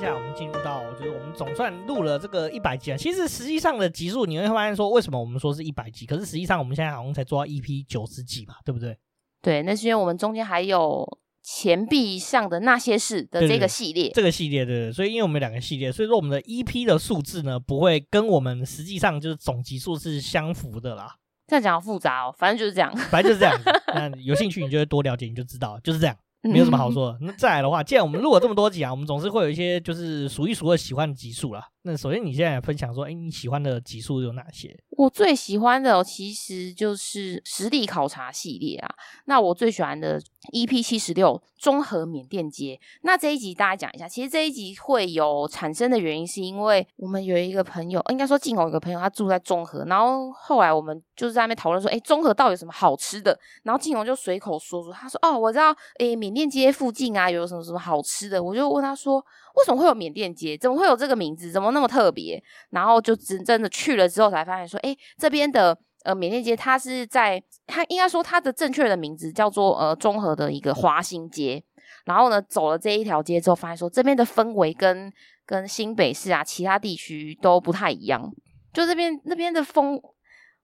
[0.00, 2.96] 下来我们进入到，就是我们总算录了这个一百集啊。
[2.96, 6.04] 其实实际上的集数你会发现说，为什么我们说是一百集？
[6.04, 8.98] 可是实际上我们现在好像才做到 EP 九十几嘛，对不对？
[9.40, 11.06] 对，那是因为我们中间还有
[11.44, 21.14] 钱币上的那些事的这个系列，对对对，这个系列对，所以因为我们两个系列，所以说我们的 EP 的数字呢，不会跟我们实际上就是总集数是相符的啦。
[21.46, 23.64] 这样讲好复杂哦，反正就是这样， 反正就是这样子。
[23.94, 26.16] 那有兴趣，你就会多了解，你就知道，就是这样。
[26.42, 27.18] 没有什么好说的。
[27.22, 31.66] 那再来的话，既然我们录了这么多集啊，我们总是会有一些就是数一数二喜欢的集数啦。
[31.86, 34.76] 那首先你现在分享说，哎，你喜欢的集数有哪些？
[34.90, 38.92] 我最喜欢的其实就是实地考察系列啊。
[39.26, 40.20] 那我最喜欢的
[40.52, 42.80] EP 七十六中和缅甸街。
[43.02, 53.38] 那这一集大家讲一下，其实这一集会有产生的原因，是因为我们有一个朋友，应该说晋宏有个朋友，他住在中和，然后后来我们就是在那边讨论说，哎，中和到底有什么好吃的？
[53.62, 55.70] 然后晋宏就随口说说，他说，哦，我知道，
[56.00, 58.42] 哎，缅甸街附近啊有什么什么好吃的。
[58.42, 59.24] 我就问他说。
[59.56, 60.56] 为什么会有缅甸街？
[60.56, 61.50] 怎么会有这个名字？
[61.50, 62.42] 怎么那么特别？
[62.70, 71.62] 然后就真真的去了之后，才发现说，哎，这边的呃缅甸街，它是在它应该说它的正确的名字叫做呃中和的一个华新街。
[72.04, 75.12] 然后呢，走了这一条街之后，发现说这边的氛围跟
[75.44, 78.30] 跟新北市啊其他地区都不太一样，
[78.72, 80.00] 就这边那边的风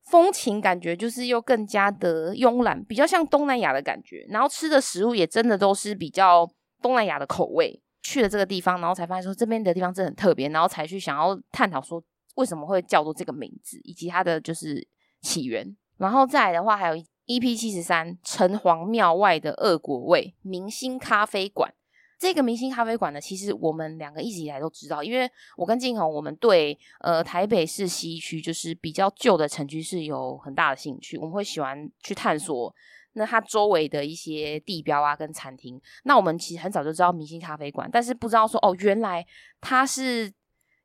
[0.04, 4.26] 风情感觉就是又更加的慵懒，比较像东南亚的感觉。
[4.28, 6.48] 然后吃的食物也真的都是比较
[6.82, 7.80] 东南亚的口味。
[8.02, 12.02] 去了这个地方，然后才发现说这边的地方真的很特别，然后才去想要探讨说
[12.34, 14.86] 为什么会叫做这个名字，以及它的就是
[15.20, 15.76] 起源。
[15.98, 21.72] 然后再来的话，还有 EP 七十三城隍庙外的恶果味明星咖啡馆。
[22.18, 32.74] 这个明星咖啡馆呢，其实我们两个一直以来都知道，因为我跟晋宏，我们对呃台北市西区就是比较旧的城区是有很大的兴趣，我们会喜欢去探索。
[33.14, 39.26] 那它周围的一些地标啊，跟餐厅，那我们其实很早就知道明星咖啡馆，但是不知道说哦，原来
[39.60, 40.32] 它是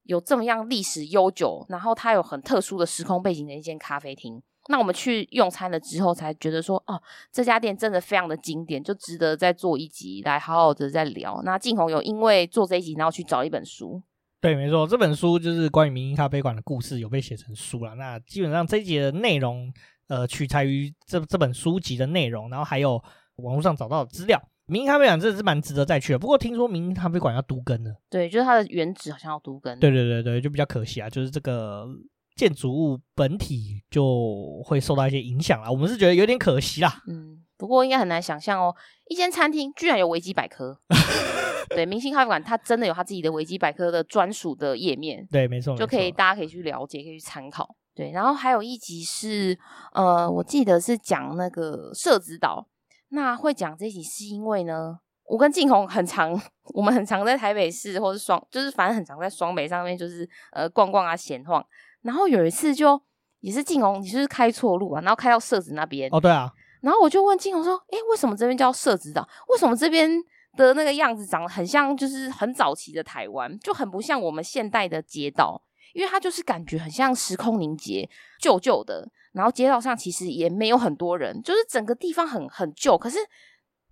[0.03, 4.41] 有这么样历史悠久，然后它有很特殊的时空背景的一间咖啡厅。
[4.69, 11.41] 那我们去用餐了之后，才觉得说哦，这家店真的非常的经典，就值得再做一集来好好的再聊。
[11.45, 14.03] 那静红有因为做这一集，然后去找一本书，
[14.41, 17.95] 对，没错，这本书就是关于明星咖啡馆的故事，有被写成书了。
[17.95, 19.73] 那基本上这一集的内容。
[20.07, 23.01] 呃，取材于这这本书籍的内容，然后还有
[23.37, 24.41] 网络上找到的资料。
[24.67, 27.95] 明星咖啡馆真的是蛮值得再去的，不过听说明星咖啡馆要都更了。
[28.09, 29.79] 对，就是它的原址好像要都更。
[29.79, 31.87] 对对对对，就比较可惜啊，就是这个
[32.35, 35.71] 建筑物本体就会受到一些影响了。
[35.71, 37.01] 我们是觉得有点可惜啦。
[37.07, 38.75] 嗯，不过应该很难想象哦，
[39.07, 40.77] 一间餐厅居然有维基百科。
[41.69, 45.25] 对，明星咖啡馆它真的有它自己的维基百科的专属的页面。
[45.31, 47.75] 对，没错，就可以大家可以去了解，可以去参考。
[47.97, 49.57] 对，然后还有一集是，
[49.93, 52.67] 呃，我记得是讲那个社子岛。
[53.09, 56.39] 那会讲这一集是因为呢，我跟晋宏很常，
[56.75, 61.65] 我们很常在台北市或是双，就是反正很常在双北上面，就是呃逛逛啊闲晃。
[62.03, 63.01] 然后有一次就
[63.39, 65.01] 也是晋宏，你是不是开错路啊？
[65.01, 66.07] 然后开到社子那边。
[66.11, 66.51] 哦，对啊。
[66.81, 69.27] 然后我就问晋宏说：“诶，为什么这边叫社子岛？
[69.47, 70.11] 为什么这边
[70.55, 82.97] 的那个样子长得很像，就是很早期的台湾，就很不像我们现代的街道？”因为它就是感觉很像时空凝结，旧旧的，然后街道上其实也没有很多人，就是整个地方很很旧。
[82.97, 83.17] 可是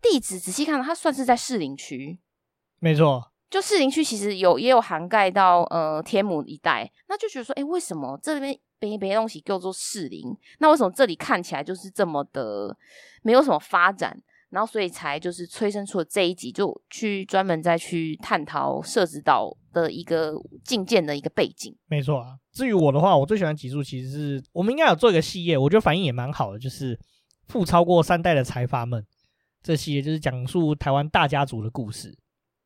[0.01, 2.19] 地址仔细看，它算是在士林区，
[2.79, 10.23] 没错，就士林区其实有也有涵盖到呃天母一带，那就觉得说，哎，为什么这边别别东西叫做士林？
[10.59, 12.77] 那为什么这里看起来就是这么的
[13.23, 14.21] 没有什么发展？
[14.49, 21.75] 然后，所以才就是催生出了这一集，就去专门再去探讨社子岛的一个进建的一个背景。
[21.87, 22.37] 没错啊。
[22.53, 26.97] 至于我的话，我最喜欢的集数其实是我们应该有做一个系列，我觉得反应也蛮好的，就是
[27.47, 29.05] 富超过三代的财阀们
[29.61, 32.17] 这系列，就是讲述台湾大家族的故事。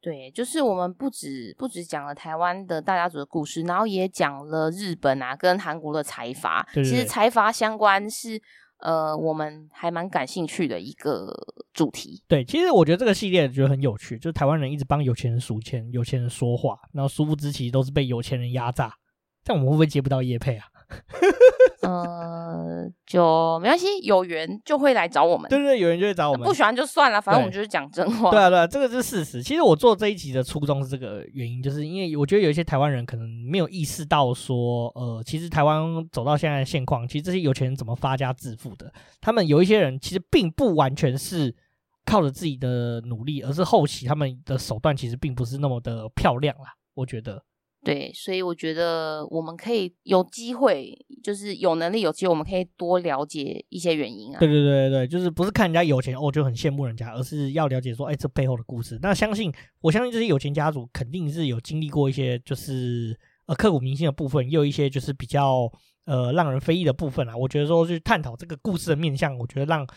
[0.01, 6.65] 对，就是我们不止不止讲了台湾的大家族的故事，然后也讲了日本啊跟韩国的财阀。
[6.73, 8.41] 对对对，其实财阀相关是
[8.79, 11.33] 呃我们还蛮感兴趣的一个
[11.73, 12.23] 主题。
[12.27, 18.93] 对，其实我觉得这个系列觉得很有趣，就是台湾人一直帮有钱人数钱，有钱人说话，然后殊不知其实都是被有钱人压榨。
[19.43, 20.65] 但我们会不会接不到叶佩啊？
[21.81, 25.49] 呃，就没关系，有缘就会来找我们。
[25.49, 26.47] 对对对，有缘就会找我们。
[26.47, 28.31] 不喜欢就算了，反正我们就是讲真话。
[28.31, 29.43] 对啊，对啊，这个是事实。
[29.43, 38.91] 其实我做这一集的初衷是这个原因，就是因为我觉得有一些台湾人可能没有意识到说，呃，其实台湾走到现在的现况，其实这些有钱人怎么发家致富的？
[39.21, 41.55] 他们有一些人其实并不完全是
[42.05, 46.73] 靠着自己的努力，而是后期他们的手段其实并不是那么的漂亮啦。
[46.95, 47.43] 我觉得。
[47.81, 54.39] 对，所以我觉得我们可以有机会，就是有能力有机会，我们可以多了解一些原因啊。
[54.39, 58.99] 对对对对，就是不是看人家有钱哦就很羡慕人家，而是要了解说，哎，这背后的故事。
[59.01, 65.71] 那相信我相信这些有钱家族肯定是有经历过一些就是呃刻骨铭心的部分，也有一些就是比较
[66.05, 67.37] 呃让人非议的部分啊。
[67.37, 69.87] 我觉得说去探讨这个故事的面向，我觉得让。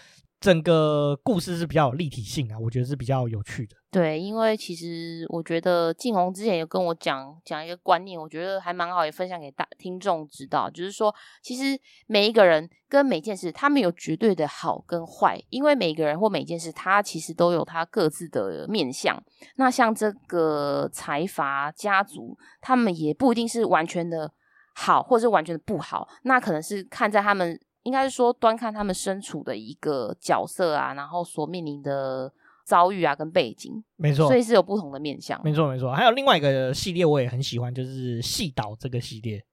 [0.42, 3.76] 整个故事是比较有立体性啊，我觉得是比较有趣的。
[3.92, 19.22] 对，因为其实我觉得晋弘之前有跟我讲讲一个观念，我觉得还蛮好，也分享给大听众知道，就是说，其实每一个人跟每件事，他们有绝对的好跟坏，因为每个人或每件事，他其实都有他各自的面向。
[19.55, 24.33] 那像这个财阀家族，他们也不一定是完全的
[24.74, 27.61] 好，或者是完全的不好，那可能是看在他们。
[27.83, 32.33] 应该是说，端看他们身处的一个角色啊，然后所面临的
[32.64, 35.40] 遭遇啊，跟背景，没错，所以是有不同的面向。
[35.42, 35.92] 没错，没错。
[35.92, 39.45] 还有另外一个系列，我也很喜欢，就是细岛这个系列。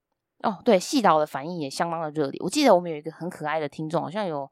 [0.43, 2.39] 哦，对，细岛的反应也相当的热烈。
[2.43, 4.49] 我记得我们有一个很可爱的听众，好像有。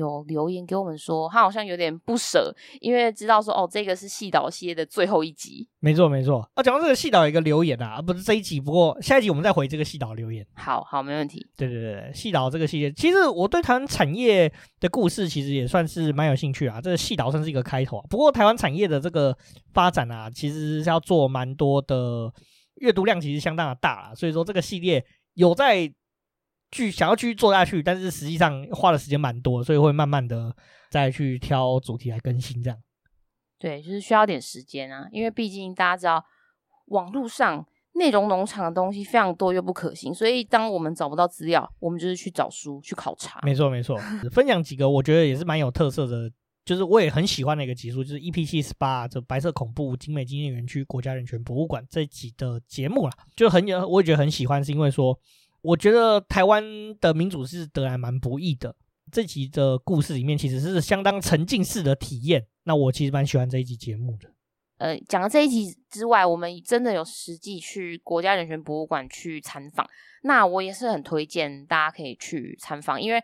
[0.00, 5.68] 有留言给我们说，他好像有点不舍，因为知道说哦，这个是细导系列的最后一集。
[5.78, 6.40] 没错，没错。
[6.54, 10.46] 啊，讲到这个细导有一个留言啊，不是这一集，不过下一集我们再回这个细导留言。
[10.54, 11.46] 好好，没问题。
[11.56, 16.80] 对对对，细导这个系列，其实我对台湾产业的故事其实也算是蛮有兴趣啊。
[16.80, 18.04] 这个细导算是一个开头啊。
[18.08, 19.36] 不过台湾产业的这个
[19.72, 22.32] 发展啊，其实是要做蛮多的，
[22.76, 24.14] 阅读量其实相当的大啊。
[24.14, 25.92] 所以说这个系列有在。
[26.72, 30.54] 去想要继续做下去，但是实际上花的时间蛮多，所以会慢慢的
[30.90, 32.78] 再去挑主题来更新这样。
[33.58, 36.24] 对，就是需要点时间啊，因为毕竟大家知道，
[36.86, 43.40] 网络上内容农场的东西非常多又不可行，所以当我们找不到资料，我们就是去找书去考察。
[43.42, 43.98] 没错没错，
[44.30, 46.30] 分享几个我觉得也是蛮有特色的，
[46.64, 55.18] 就是我也很喜欢的一个集数，就是 EP 七十八，这白色恐怖精美纪念园区国家人权博物馆这集的节目啦，就很有，我也觉得很喜欢，是因为说。
[55.62, 56.64] 我觉得台湾
[57.00, 58.74] 的民主是得来蛮不易的。
[59.12, 62.46] 这集的故事里面其实是相当沉浸式的体验。
[62.62, 64.30] 那我其实蛮喜欢这一集节目的。
[64.78, 69.86] 呃，讲了这一集之外，我们真的有实际去国家人权博物馆去参访。
[70.22, 73.20] 那我也是很推荐大家可以去参访，因为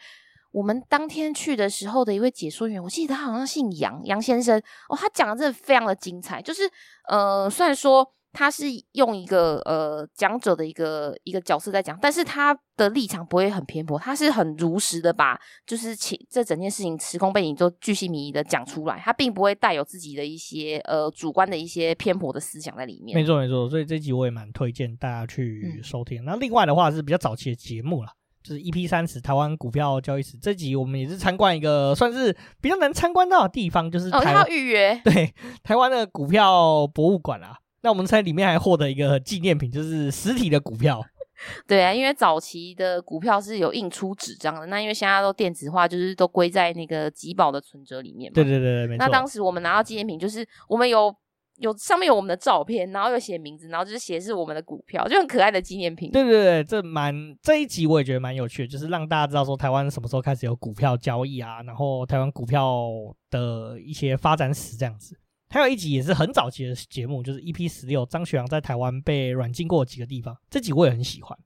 [0.53, 6.43] 我们当天去的时候的一位解说员，我记得他好像姓杨，杨先生哦，他讲的真的非常的精彩。
[6.43, 6.63] 就是
[7.09, 8.07] 呃，虽然说。
[8.37, 23.19] 他是用一个呃讲者的一个一个角色在讲，但是他的立场不会很偏颇，他是很如实的把就是其这整件事情时空背景都巨细靡遗的讲出来，他并不会带有自己的一些呃主观的一些偏颇的思想在里面。
[23.19, 26.23] 没错没错，所以这集我也蛮推荐大家去收听。
[26.23, 28.11] 那、嗯、另外的话是比较早期的节目了，
[28.43, 37.57] 就是 EP 三十台湾股票交易史这集，我们也是参观一个算是比较难参观到的地方，就是台、哦、他要预约对台湾的股票博物馆啊。
[37.87, 41.01] 那我们在里面还获得一个纪念品，就是实体的股票。
[41.69, 48.35] 对啊，因为早期的股票是有印出纸张的，那因为现在都电子化，就是都归在那个集保的存折里面嘛。
[48.35, 48.97] 对对对。
[48.97, 51.15] 那当时我们拿到纪念品，就是我们有
[51.59, 56.11] 有上面有我们的照片，然后有写名字，然后就是写是我们的股票，就很可爱的纪念品。
[56.11, 62.89] 对对对，这蛮这一集我也觉得蛮有趣的，就是让大家知道说台湾什么时候开始有股票交易啊，然后台湾股票
[63.31, 65.17] 的一些发展史这样子。
[65.49, 71.39] 还有一集也是很早期的节目，就是 EP 十六，张学良在台湾被软禁过几个地方，这集我也很喜欢。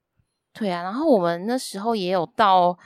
[0.52, 2.76] 对啊，然后我们那时候也有到，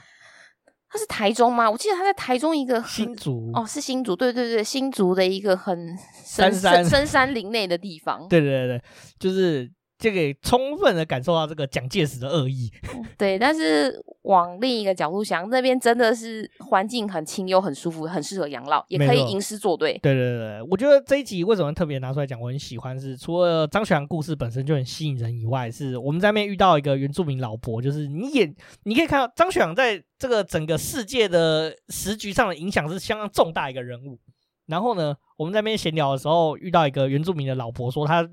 [0.89, 1.69] 他是台中吗？
[1.69, 8.27] 我记得他在台中一个新竹哦，是新竹，对对对，新竹的一个很深山深山林内的地方。
[8.29, 8.81] 对对对，
[9.19, 9.71] 就是。
[10.05, 12.71] 这个充分的感受到这个蒋介石的恶意，
[13.17, 13.39] 对。
[13.39, 19.93] 但是往另一个角度想，那边真的是环境很清幽、很舒服、很适合养老，也可以吟诗作对。
[20.03, 34.19] 对对对，我觉得这一集为什么特别拿出来讲，我很喜欢是，除了张学良故事本身就很吸引人以外，是我们在那边遇到一个原住民老伯，就是你也你可以看到张学良在这个整个世界的时局上的影响是相当重大一个人物。
[34.67, 38.27] 然后呢，我们在那边闲聊的时候，遇到一个原住民的老婆，说他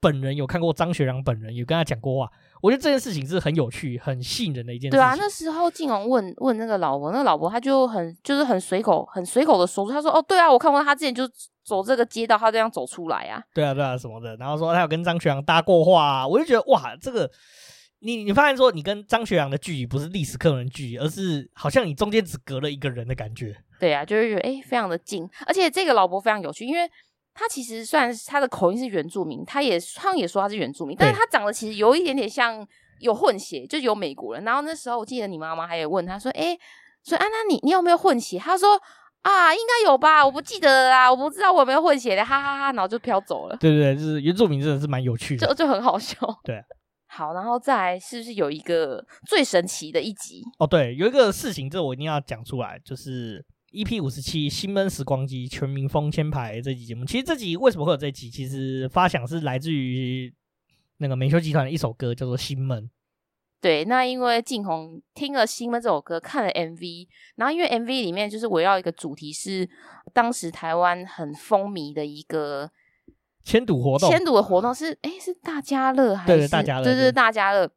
[0.00, 2.30] 本人有看过张学良本人，有跟他讲过话。
[2.60, 4.98] 我觉得这件事情是很有趣、很吸引人的一件事情。
[4.98, 11.22] 对啊，那时候晋弘问问那个老婆，那个老婆他就很就是很随口、很随口的说出，他说：“哦，对啊，我看过他之前就
[11.64, 14.34] 走这个街道，他这样走出来啊。”对啊，对啊，什么的。
[14.36, 17.30] 然后说他有跟张学良搭过话啊，我就觉得哇，这个
[18.00, 23.56] 你你发现说你跟张学良的距离不是历史课本距离，而是好像你中间只隔了一个人的感觉。
[23.78, 26.90] 对啊，就是觉得哎，非常的近，而且这个老伯非常有趣，因为。
[27.38, 32.66] 他其实虽然他的口音是原住民，他也他也说他是原住民，但是他长得其实有一点点像
[32.98, 34.42] 有混血，就有美国人。
[34.42, 36.58] 然后那时候我记得你妈妈还有问他说：“哎，
[37.04, 38.70] 所以安娜你你有没有混血？”他说
[39.22, 43.56] ：“啊，应该有吧，我不记得啦，我不知道我有没有混血的，哈哈哈哈。”然后就飘走了。
[43.58, 46.18] 对对对，就是原住民真的是蛮有趣的，就就很好笑。
[46.42, 46.60] 对，
[47.06, 50.42] 好，然后再来是不是有一个最神奇的一集？
[50.58, 53.46] 哦，对，有一个事情，这我一定要讲出来，就是。
[53.72, 58.30] EP 五十七，新闷时光机，全民疯签牌这集节目，其实这集为什么会有这集？
[58.30, 60.32] 其实发想是来自于
[60.96, 62.84] 那个美秀集团的一首歌，叫做《新闷》。
[63.60, 69.68] 对，那因为静红听了《新闷》这首歌，看了 MV，然后因为 MV 里面就是围绕一个主题是
[70.14, 72.70] 当时台湾很风靡的一个
[73.44, 76.84] 签赌活动，签赌的活动是哎是大家乐还是对对大家乐？
[76.84, 77.70] 对对大家乐。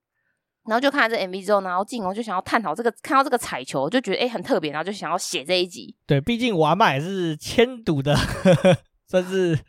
[0.72, 5.93] 然后就看了这 MV 之后，然后晋弘就想要探讨这个，看到这个彩球，就觉得哎很特别，然后就想要写这一集。
[6.07, 8.15] 对，毕竟我阿妈也是签赌的，
[9.05, 9.59] 算是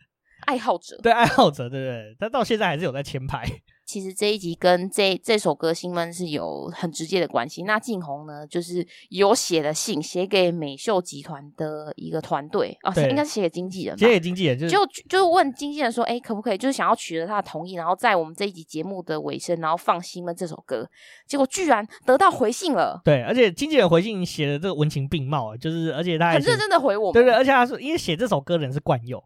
[0.46, 0.96] 爱好者。
[1.02, 2.16] 对，爱好者，对不对？
[2.20, 3.44] 他到现在还是有在签牌。
[3.92, 7.64] 其实这一集跟这这首歌《新闷》是有很直接的关系。
[7.64, 20.88] 那静红呢，就是有写的信写给美秀集团的一个团队啊，应该是写给经纪人，写给经纪人，就是、就就问经纪人说，哎，可不可以，就是想要取得他的同意，然后在我们这一集节目的尾声，然后放《新闷》这首歌。
[21.26, 22.98] 结果居然得到回信了。
[23.04, 27.12] 对，而且经纪人回信写的这个文情并茂，就是而且他很认真的回我们。
[27.12, 29.22] 对对，而且他说，因为写这首歌的人是冠佑，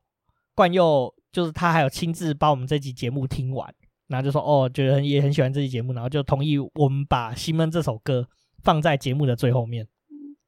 [0.56, 3.72] 冠佑就是他还有亲自把我们这集节目听完。
[4.08, 8.26] 然后就说哦，觉得也很喜欢这期节目，然后就同意我们把《西门》这首歌
[8.62, 9.86] 放在节目的最后面。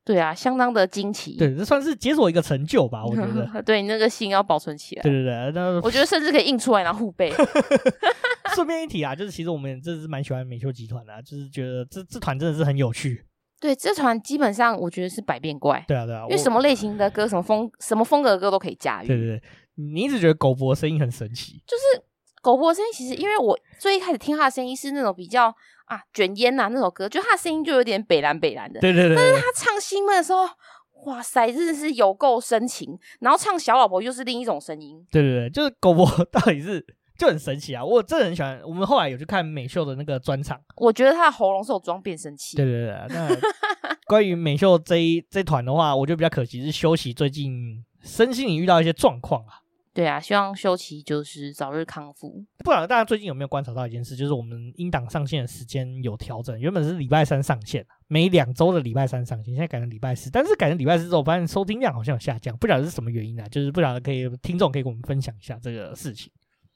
[0.04, 1.36] 对啊，相当的惊奇。
[1.36, 3.46] 对，这算是解锁一个成就吧，我觉得。
[3.62, 5.02] 对，你那个心要保存起来。
[5.02, 7.30] 对对对，那我觉得甚至可以印出来然后互背。
[8.54, 13.22] 顺便一提啊，就是其实我们真的是蛮喜欢美秀集团的，就是觉得这这团真的是很有趣。
[13.60, 15.84] 对，这团基本上我觉得是百变怪。
[15.86, 19.06] 对啊对啊，因为什么类型的歌、什么风、什么风格的歌都可以驾驭。
[19.06, 19.42] 对对对，
[19.74, 22.07] 你一直觉得狗博声音很神奇，就是。
[22.48, 28.80] 狗博的声音其实，因为我最一开始听他的声音是那种比较啊卷烟呐那首歌，就他的声音就有点北蓝北蓝的。
[28.80, 29.14] 对对对。
[29.14, 30.48] 但是他唱新闷的时候，
[31.04, 32.98] 哇塞，真的是有够深情。
[33.20, 35.06] 然后唱小老婆又是另一种声音。
[35.10, 36.82] 对对对，就是狗博 到底是
[37.18, 37.84] 就很神奇啊！
[37.84, 38.58] 我真的很喜欢。
[38.64, 42.56] 我们后来有去看美秀的那个专场，我觉得他的喉咙是有装变声器。
[42.56, 43.06] 对对对。
[43.10, 43.28] 那
[44.06, 49.67] 关于美秀这一这团的话，我觉得比较可惜是休息最近身心里遇到一些状况啊。
[49.98, 52.30] 对啊，希望修齐就是早日康复。
[52.58, 60.30] 不知道大家最近有没有观察到一件事，就是我们音档上线的时间有调整，原本是礼拜三上线，每两周的礼拜三上线，现在改成礼拜四。
[60.30, 63.48] 但是改成礼拜四之后，发现收听量好像有下降，不晓得是什么原因啊？
[63.48, 66.30] 就是不晓得可以听众可以跟我们分享一下这个事情。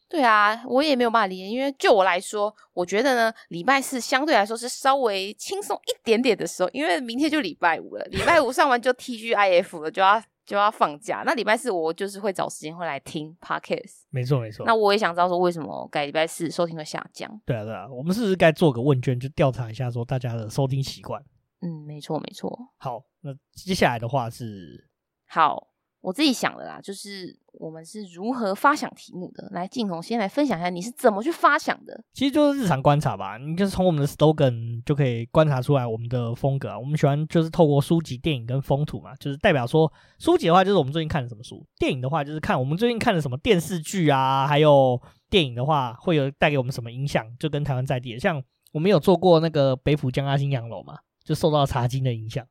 [0.08, 10.20] 对啊，我也没有办法理解，因为就我来说，我觉得呢，礼拜四相对来说是稍微轻松一点点的时候，因为明天就礼拜五了，礼拜五上完就 TGIF 了，就要。
[10.44, 14.02] 就要放假，那礼拜四我就是会找时间会来听 Podcast。
[14.10, 14.66] 没错没错。
[14.66, 17.40] 那我也想知道说为什么改礼拜四收听会下降？
[17.46, 21.22] 对啊对啊，我们是不是该做个问卷，就调查一下说大家的收听习惯？
[21.60, 22.58] 嗯，没错没错。
[22.76, 24.88] 好，那接下来的话是
[25.28, 25.71] 好。
[26.02, 29.48] 我自己想的啦，就是我们是如何发想题目的。
[29.52, 32.04] 来，晋弘先来分享一下你是怎么去发想的。
[32.12, 36.78] 其实就是日常观察吧，你就是从我们的 slogan 就可以观察出来我们的风格啊。
[36.78, 45.00] 我们喜欢就是透过书籍、电影跟风土嘛，就是代表说书籍的话就是我们最近看的什么书，电影的话就是看我们最近看的什么电视剧啊，还有
[45.30, 48.42] 电影的话会有带给我们什么影响，就跟台湾在地的，像
[48.72, 52.44] 我们有做过那个北埔江阿新洋楼嘛，就受到茶金的影响。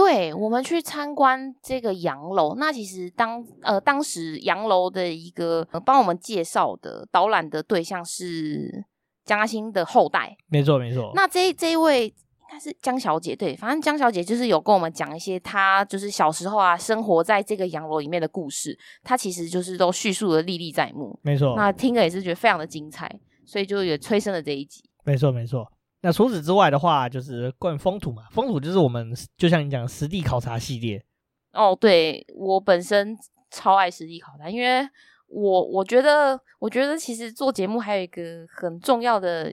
[0.00, 8.82] 对，我们去参观这个洋楼，那其实当呃当时洋楼的一个、呃、帮我们介绍的导览的对象是
[9.26, 11.12] 江阿新的后代，没错没错。
[11.14, 12.14] 那这这一位应
[12.50, 21.54] 该是江小姐，对，反正江小姐就是有跟我们讲一些她就是小时候啊生活在这个洋楼里面的故事，她其实就是都叙述的历历在目，没错。
[21.56, 25.70] 那听了也是觉得非常的精彩，所以就也催生了这一集，没错没错。
[26.02, 31.04] 那除此之外的话，就是关于风土嘛，风土就是我们就像你讲实地考察系列。
[31.52, 33.16] 哦，对，我本身
[33.50, 34.80] 超爱实地考察，因为
[35.26, 39.52] 我我觉得，我觉得其实做节目还有一个很重要的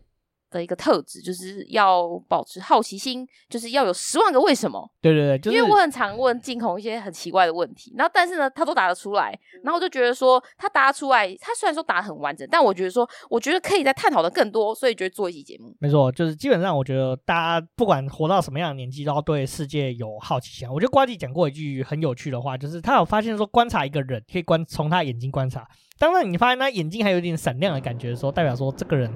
[0.57, 4.89] 的一个特质，就是要保持好奇心，就是要有十万个为什么。
[4.99, 15.73] 对对对，就是、因为我很常问静红一些很奇怪的问题，然后但是呢，他都答得出来，然后我就觉得说他答出来，他虽然说答得很完整，但我觉得说，我觉得可以再探讨的更多，所以觉得做一期节目。
[15.79, 20.67] 没错，就是基本上我觉得大家不管活到什么样的年纪，都要对世界有好奇心。
[20.67, 25.65] 我觉得瓜吉讲过一句很有趣的话，就是他有发现说，观察一个人可以观从他眼睛观察，
[25.99, 29.13] 当然你发现他眼睛还有点闪亮的感觉的时候，代表说这个人。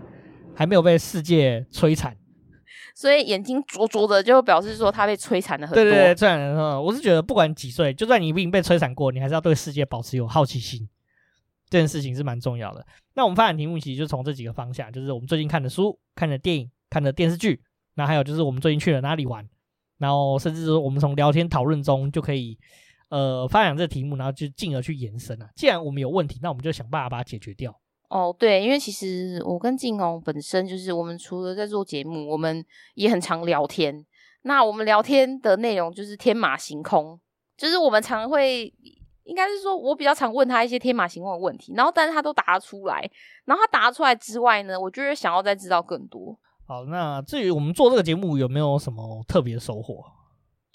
[0.55, 2.15] 还没有被世界摧残，
[2.95, 5.83] 所以眼睛灼灼的，就表示说他被摧残了很多。
[5.83, 10.87] 对对对，这样我是觉得不管几岁，就算你已经被摧残过，你还是要对世界保持有好奇心，
[11.69, 12.85] 这件事情是蛮重要的。
[13.13, 17.61] 那我们发展题目其实就从这几个方向，就是我们最近看的书、看的电影、看的电视剧，
[17.95, 19.47] 那还有就是我们最近去了哪里玩，
[19.97, 22.57] 然后甚至说我们从聊天讨论中就可以
[23.09, 25.49] 呃发展这个题目，然后就进而去延伸啊。
[25.55, 27.77] 既然我们有问题，那我们就想办法把它解决掉。
[28.12, 32.64] 哦，对，因为其实我跟晋弘本身就是，我们除了在做节目，我们
[32.95, 34.05] 也很常聊天。
[34.41, 37.18] 那我们聊天的内容就是天马行空，
[37.55, 38.74] 就是我们常会，
[39.24, 43.09] 应该是说我比较常问他一些天马行空的问题，然后但是他都答出来。
[43.45, 46.38] 然后他答出来之外呢，我就是想要再知道更多。
[46.68, 50.03] 好，那至于我们做这个节目有没有什么特别的收获？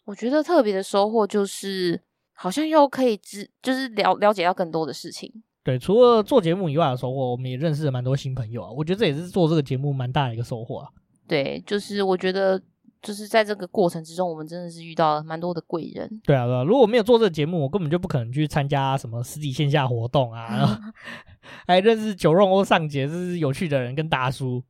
[0.07, 2.01] 我觉得特别的收获就是，
[2.33, 5.43] 好像又可以知，就是了了解到更多的事情。
[5.67, 8.71] 对，除了做节目以外的收获，我们也认识了蛮多新朋友啊。
[8.71, 10.89] 我觉得这也是做这个节目蛮大的一个收获啊。
[11.27, 12.63] 对，就是我觉得，
[13.03, 16.09] 就是在这个过程之中，我们真的是遇到了蛮多的贵人。
[16.23, 20.81] 对啊，对啊，如果没有做这个节目，我根本就不可能去参加什么实体线下活动啊，然后
[21.67, 24.63] 还认识九肉欧上节，这是有趣的人跟大叔。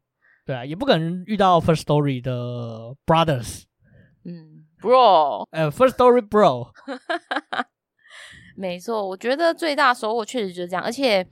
[0.46, 3.64] 对啊，也不可能遇到 First Story 的 Brothers。
[4.24, 6.68] 嗯，Bro，呃，First Story Bro。
[8.58, 11.24] 没错，我觉得最大收获确实就是这样，而且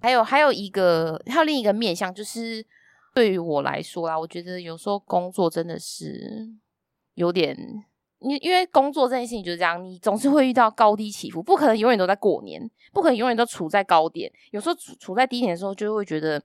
[0.00, 2.64] 还有还有一个还有另一个面向，就是
[3.14, 6.50] 对于我来说啦，我觉得有时候工作真的是
[7.14, 7.56] 有点，
[8.18, 16.42] 因因为工作这件事情就是这样，你总是会遇到高低起伏，不可能永远都在过年，不可能永远都处在高点，有时候处处在低点的时候，就会觉得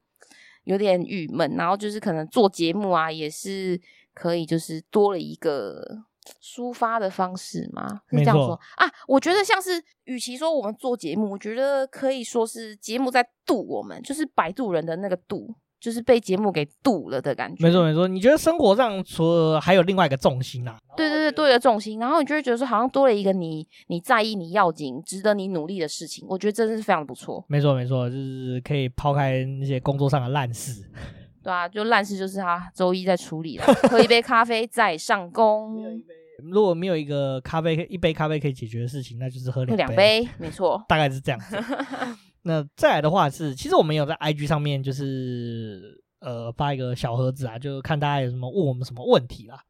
[0.66, 3.82] 有点郁闷，然后就是可能做节目啊，也是
[4.14, 6.04] 可以就是多了一个。
[6.42, 8.02] 抒发的方式吗？
[8.10, 8.86] 是这样说啊？
[9.08, 17.64] 我觉得像是，与其说我们做节目，我觉得可以说是节目在渡我们，就是摆渡人的那个渡，就是被节目给渡了的感觉。
[17.64, 20.78] 没错没错，你觉得生活上除了还有另外一个重心啊？
[20.96, 26.26] 对对对，多一个重心，然后你就会觉得说，好像多了一个你你在意、你要紧、值得你努力的事情。
[26.28, 27.46] 我觉得真的是非常不错。
[27.48, 30.84] 没错没错，就是可以抛开那些工作上的烂事。
[31.48, 35.82] 对啊，就烂事就是他周一在处理了， 喝一杯咖啡再上工。
[36.52, 39.86] 如果没有一个咖啡，一杯咖啡可以解决的事情，那就是喝两杯。
[39.86, 41.58] 两杯，没错， 大概是这样子。
[42.44, 49.62] 那再来的话是，其实我们有在 IG 上面，就是呃发一个小盒子啊，就看大家有什么问我们什么问题啦。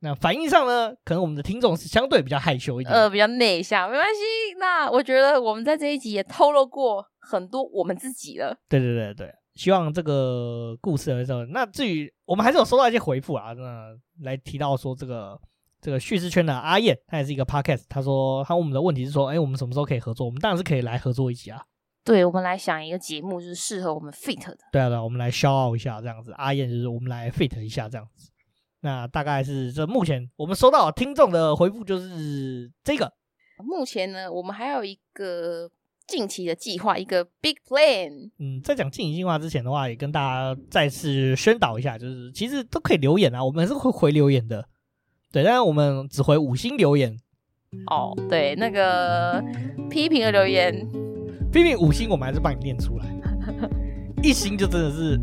[0.00, 4.54] 那反应上呢，可能我们的听众是相对比较害羞一点，呃，比较内向，没关系。
[4.60, 8.56] 那我觉得我们在这一集也透露过很多我们自己了。
[8.68, 15.38] 对对对对，希望这个故事的时候，那至于我们还是有收到一些回复啊，那来提到说这个。
[15.80, 17.84] 这个叙事圈的阿燕，他也是一个 podcast。
[17.88, 20.26] 他说，他问我们的问题是说，哎，我们什么时候可以合作？
[20.26, 21.62] 我们当然是可以来合作一起啊。
[22.02, 24.58] 对，我们来想一个节目，就是适合我们 fit 的。
[24.72, 26.32] 对啊，对啊，我们来 shout out 一下这样子。
[26.32, 28.28] 阿燕就是我们来 fit 一下这样子。
[28.80, 33.12] 那大概是这目前我们收到听众的回复就是这个。
[33.58, 35.70] 目前呢，我们还有一个
[36.08, 38.30] 近期的计划，一个 big plan。
[38.38, 44.66] 嗯，在讲近期计划之前的话，也跟大家再次宣导一下，就是其实都可以留言啊，我们是会回留言的。
[45.30, 47.14] 对，但是我们只回五星留言。
[47.90, 49.44] 哦，对，那个
[49.90, 50.74] 批评的留言，
[51.52, 53.04] 批评五星，我们还是帮你念出来。
[54.22, 55.20] 一星就真的是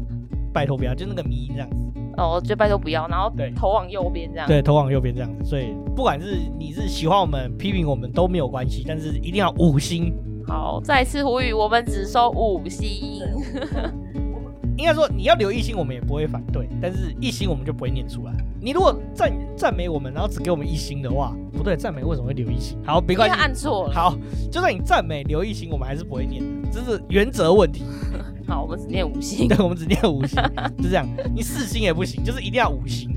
[0.53, 1.99] 拜托不要，就那个迷这样子。
[2.17, 4.47] 哦，就拜托不要，然后对，头往右边这样。
[4.47, 5.43] 对，头往右边这样子。
[5.43, 10.13] 所以不管是你是喜欢我们，批评我们都没有关系，但是一定要五星。
[10.48, 13.22] 好，再次呼吁，我们只收五星。
[14.78, 18.34] 应该说，你要留一星，我们也不会反对，但是一星我们就不会念出来。
[18.60, 22.78] 你如果赞赞美我们，然后只给我们一星的话，不对，赞美为什么会留一星？
[22.86, 23.93] 好，没关系，按错了。
[23.93, 24.18] 好，
[24.52, 27.84] 就算你赞美留一星，我们还是不会念，这是原则问题。
[28.48, 29.48] 好，我们只念五星。
[29.50, 30.36] 对，我们只念五星，
[30.78, 31.08] 就这样。
[31.34, 33.10] 你四星也不行，就是一定要五星。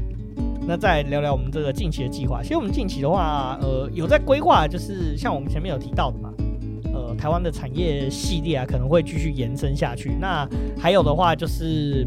[0.64, 2.41] 那再聊聊我们这个近期的计划。
[2.41, 6.31] 其实我们近期的话，呃，有在规划，就是像我们前面有提到的嘛。
[7.16, 10.16] 台湾的产业系列啊，可能会继续延伸下去。
[10.20, 12.07] 那还有的话就是，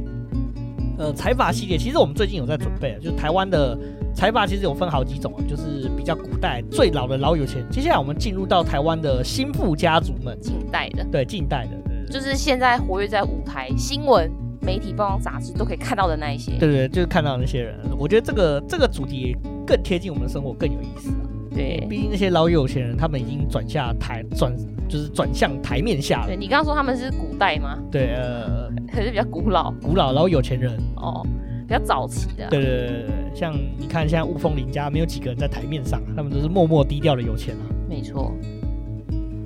[0.97, 3.77] 呃，财阀系列，其实我们最近有在准备，就是台湾的
[4.13, 7.65] 财阀其实有分好几种，就是比较古代最老的老有钱。
[7.69, 14.31] 接下来我们进入到台湾的新富家族们，近代的，对，近代的，对，就是现在活跃在舞台新闻
[14.61, 16.51] 媒体报章杂志都可以看到的那一些。
[16.59, 17.79] 对对，就是看到那些人。
[17.97, 19.35] 我觉得这个这个主题
[19.65, 21.30] 更贴近我们的生活，更有意思啊。
[21.53, 24.55] 对，毕竟那些老有钱人，他们已经转下台，转
[24.87, 26.27] 就是转向台面下了。
[26.27, 27.77] 对，你刚刚说他们是古代吗？
[27.91, 31.25] 对，呃， 可是比较古老，古老老有钱人哦，
[31.67, 32.47] 比较早期的。
[32.49, 37.63] 对对对对，像你看，现在雾峰林家没有几个人在台面上，他们都是默默低调的有钱啊。
[37.89, 38.33] 没错。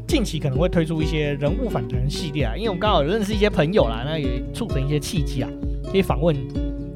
[0.08, 5.50] 近期可能会推出一些人物访谈系列啊，因为我们刚好有认识一些朋友啦，那也促成一些契机啊，
[5.92, 6.36] 可以访问，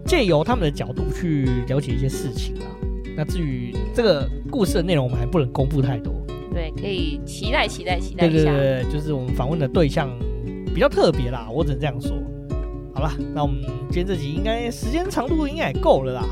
[0.05, 2.70] 借由他们的角度去了解一些事情啊。
[3.20, 6.13] 那至于这个故事的内容，我们还不能公布太多。
[6.53, 8.45] 对，可以期待期待期待一下。
[8.45, 10.09] 对对对，就是我们访问的对象
[10.74, 12.13] 比较特别啦，我只能这样说。
[12.93, 13.61] 好了，那我们
[13.91, 16.24] 今天这集应该时间长度应该也够了啦，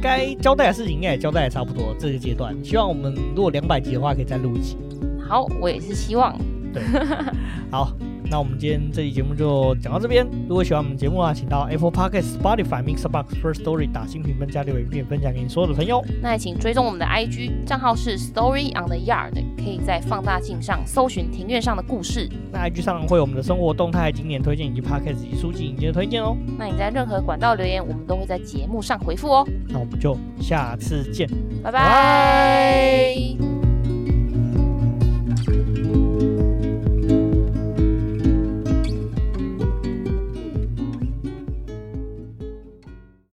[0.00, 1.92] 该交代的事情应该也交代的差不多。
[1.98, 4.76] 这个阶段，希望我们如果两百集的话，可以再录一集。
[5.18, 6.38] 好，我也是希望。
[6.72, 6.80] 对，
[7.72, 7.90] 好。
[8.28, 10.26] 那我们今天这期节目就讲到这边。
[10.48, 16.04] 如果喜欢我们节目啊，请到 Apple Podcast、Spotify、Mixerbox、First Story 打新评分加留言，并分享给你所有的朋友。
[16.20, 22.28] 那也请追踪我们的 IG 账号是 Story on the Yard，可以在放大镜上搜寻庭院上的故事。
[22.52, 26.36] 那 IG 上会有我们的生活动态、经典推荐以及 Podcast 以及书籍影集的推荐哦。
[26.58, 29.46] 那你在任何管道留言，我们都会在节目上回复哦。
[29.68, 31.28] 那我们就下次见，
[31.62, 33.55] 拜拜。